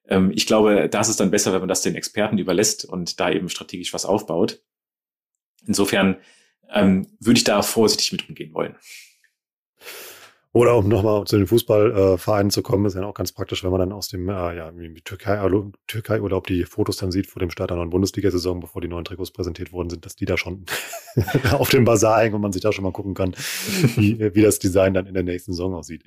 [0.09, 3.31] Ähm, ich glaube, da ist dann besser, wenn man das den Experten überlässt und da
[3.31, 4.61] eben strategisch was aufbaut.
[5.67, 6.17] Insofern
[6.71, 8.77] ähm, würde ich da vorsichtig mit umgehen wollen.
[10.53, 13.71] Oder um nochmal zu den Fußballvereinen äh, zu kommen, ist ja auch ganz praktisch, wenn
[13.71, 14.73] man dann aus dem äh, ja,
[15.05, 18.89] Türkei, also Türkei die Fotos dann sieht vor dem Start der neuen Bundesliga-Saison, bevor die
[18.89, 20.65] neuen Trikots präsentiert worden sind, dass die da schon
[21.53, 23.35] auf dem Bazar hängen und man sich da schon mal gucken kann,
[23.97, 26.03] wie, wie das Design dann in der nächsten Saison aussieht.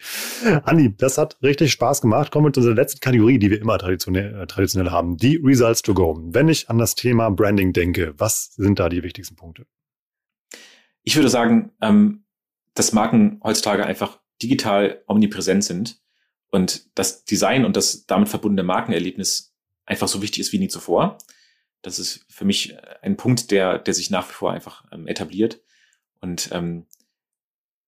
[0.64, 2.32] Andi, das hat richtig Spaß gemacht.
[2.32, 5.84] Kommen wir zu unserer letzten Kategorie, die wir immer traditionell, äh, traditionell haben, die Results
[5.84, 6.20] to go.
[6.20, 9.68] Wenn ich an das Thema Branding denke, was sind da die wichtigsten Punkte?
[11.04, 12.24] Ich würde sagen, ähm,
[12.74, 16.02] dass Marken heutzutage einfach digital omnipräsent sind
[16.50, 19.54] und das Design und das damit verbundene Markenerlebnis
[19.86, 21.18] einfach so wichtig ist wie nie zuvor.
[21.82, 25.62] Das ist für mich ein Punkt, der, der sich nach wie vor einfach ähm, etabliert.
[26.20, 26.86] Und ähm,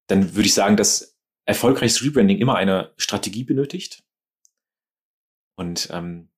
[0.07, 4.03] dann würde ich sagen, dass erfolgreiches Rebranding immer eine Strategie benötigt.
[5.55, 6.29] Und ähm,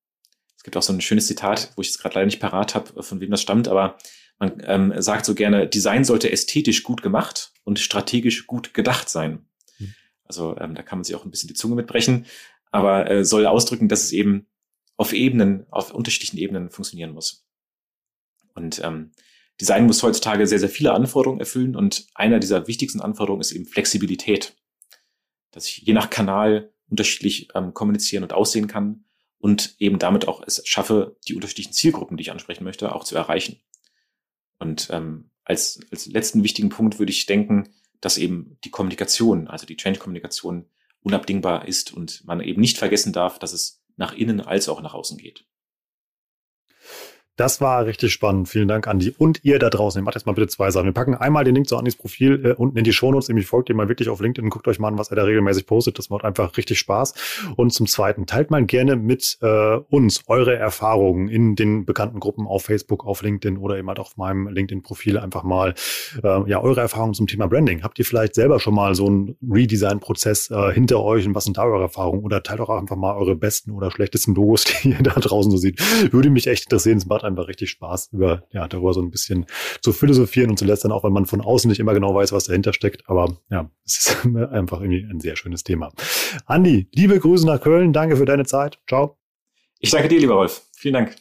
[0.58, 3.02] es gibt auch so ein schönes Zitat, wo ich es gerade leider nicht parat habe,
[3.02, 3.98] von wem das stammt, aber
[4.38, 9.48] man ähm, sagt so gerne, Design sollte ästhetisch gut gemacht und strategisch gut gedacht sein.
[10.26, 12.26] Also ähm, da kann man sich auch ein bisschen die Zunge mitbrechen,
[12.72, 14.48] aber äh, soll ausdrücken, dass es eben
[14.98, 17.46] auf Ebenen, auf unterschiedlichen Ebenen funktionieren muss.
[18.54, 19.12] Und ähm,
[19.60, 23.66] Design muss heutzutage sehr, sehr viele Anforderungen erfüllen und einer dieser wichtigsten Anforderungen ist eben
[23.66, 24.56] Flexibilität,
[25.52, 29.06] dass ich je nach Kanal unterschiedlich ähm, kommunizieren und aussehen kann
[29.38, 33.16] und eben damit auch es schaffe, die unterschiedlichen Zielgruppen, die ich ansprechen möchte, auch zu
[33.16, 33.62] erreichen.
[34.60, 37.70] Und ähm, als, als letzten wichtigen Punkt würde ich denken,
[38.02, 40.66] dass eben die Kommunikation, also die Change-Kommunikation
[41.02, 44.94] unabdingbar ist und man eben nicht vergessen darf, dass es nach innen als auch nach
[44.94, 45.46] außen geht.
[47.38, 48.48] Das war richtig spannend.
[48.48, 49.14] Vielen Dank, Andi.
[49.18, 50.86] Und ihr da draußen, ihr macht jetzt mal bitte zwei Sachen.
[50.86, 53.68] Wir packen einmal den Link zu Andis Profil äh, unten in die Shownotes, nämlich folgt
[53.68, 56.00] ihr mal wirklich auf LinkedIn und guckt euch mal an, was er da regelmäßig postet.
[56.00, 57.14] Das macht einfach richtig Spaß.
[57.58, 62.48] Und zum Zweiten, teilt mal gerne mit äh, uns eure Erfahrungen in den bekannten Gruppen
[62.48, 65.74] auf Facebook, auf LinkedIn oder eben halt auf meinem LinkedIn-Profil einfach mal
[66.24, 67.84] äh, ja eure Erfahrungen zum Thema Branding.
[67.84, 71.58] Habt ihr vielleicht selber schon mal so einen Redesign-Prozess äh, hinter euch und was sind
[71.58, 72.24] da eure Erfahrungen?
[72.24, 75.58] Oder teilt auch einfach mal eure besten oder schlechtesten Logos, die ihr da draußen so
[75.58, 75.82] seht.
[76.14, 76.98] Würde mich echt interessieren.
[76.98, 79.46] Es macht einfach richtig Spaß, über, ja, darüber so ein bisschen
[79.82, 82.46] zu philosophieren und zu lästern, auch wenn man von außen nicht immer genau weiß, was
[82.46, 83.10] dahinter steckt.
[83.10, 85.92] Aber ja, es ist einfach irgendwie ein sehr schönes Thema.
[86.46, 87.94] Andi, liebe Grüße nach Köln.
[87.94, 88.80] Danke für deine Zeit.
[88.88, 89.18] Ciao.
[89.80, 90.62] Ich danke dir, lieber Rolf.
[90.78, 91.16] Vielen Dank.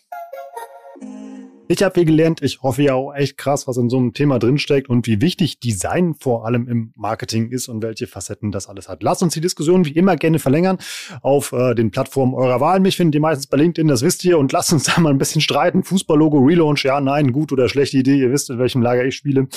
[1.66, 2.42] Ich habe viel gelernt.
[2.42, 5.60] Ich hoffe ja auch echt krass, was in so einem Thema drinsteckt und wie wichtig
[5.60, 9.02] Design vor allem im Marketing ist und welche Facetten das alles hat.
[9.02, 10.76] Lasst uns die Diskussion wie immer gerne verlängern
[11.22, 12.80] auf äh, den Plattformen eurer Wahl.
[12.80, 14.38] Mich findet ihr meistens bei LinkedIn, das wisst ihr.
[14.38, 15.84] Und lasst uns da mal ein bisschen streiten.
[15.84, 18.18] Fußballlogo, Relaunch, ja, nein, gut oder schlechte Idee.
[18.18, 19.48] Ihr wisst, in welchem Lager ich spiele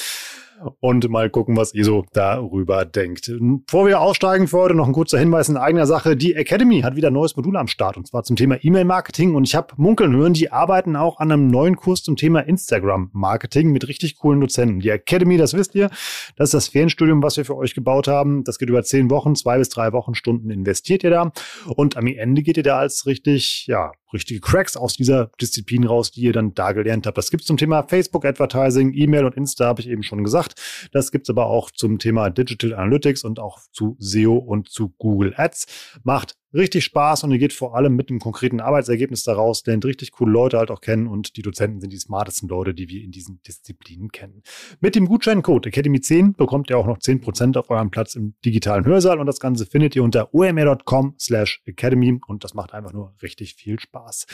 [0.80, 3.32] und mal gucken, was ihr so darüber denkt.
[3.66, 6.16] Bevor wir aussteigen für heute, noch ein kurzer Hinweis in eigener Sache.
[6.16, 9.44] Die Academy hat wieder ein neues Modul am Start und zwar zum Thema E-Mail-Marketing und
[9.44, 13.88] ich habe munkeln hören, die arbeiten auch an einem neuen Kurs zum Thema Instagram-Marketing mit
[13.88, 14.80] richtig coolen Dozenten.
[14.80, 15.90] Die Academy, das wisst ihr,
[16.36, 18.44] das ist das Fernstudium, was wir für euch gebaut haben.
[18.44, 21.32] Das geht über zehn Wochen, zwei bis drei Wochenstunden investiert ihr da
[21.76, 26.12] und am Ende geht ihr da als richtig, ja, richtige Cracks aus dieser Disziplin raus,
[26.12, 27.18] die ihr dann da gelernt habt.
[27.18, 30.90] Das gibt's zum Thema Facebook Advertising, E-Mail und Insta, habe ich eben schon gesagt.
[30.92, 35.34] Das gibt's aber auch zum Thema Digital Analytics und auch zu SEO und zu Google
[35.36, 36.00] Ads.
[36.04, 40.12] Macht richtig Spaß und ihr geht vor allem mit einem konkreten Arbeitsergebnis daraus, lernt richtig
[40.12, 43.12] coole Leute halt auch kennen und die Dozenten sind die smartesten Leute, die wir in
[43.12, 44.44] diesen Disziplinen kennen.
[44.80, 49.20] Mit dem Gutscheincode Academy10 bekommt ihr auch noch 10% auf eurem Platz im digitalen Hörsaal
[49.20, 53.56] und das Ganze findet ihr unter omr.com slash academy und das macht einfach nur richtig
[53.56, 54.26] viel Spaß.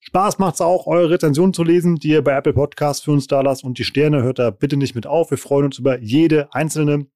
[0.00, 3.26] Spaß macht es auch, eure Rezensionen zu lesen, die ihr bei Apple Podcasts für uns
[3.26, 3.64] da lasst.
[3.64, 5.32] Und die Sterne hört da bitte nicht mit auf.
[5.32, 7.06] Wir freuen uns über jede einzelne.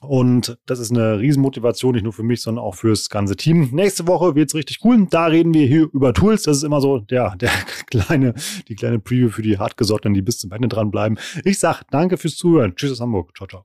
[0.00, 3.68] Und das ist eine Riesenmotivation, nicht nur für mich, sondern auch fürs ganze Team.
[3.72, 5.06] Nächste Woche wird's richtig cool.
[5.10, 6.44] Da reden wir hier über Tools.
[6.44, 7.50] Das ist immer so der, der
[7.86, 8.34] kleine,
[8.68, 11.18] die kleine Preview für die Hartgesottenen, die bis zum Ende dranbleiben.
[11.44, 12.74] Ich sag danke fürs Zuhören.
[12.74, 13.36] Tschüss aus Hamburg.
[13.36, 13.64] Ciao, ciao.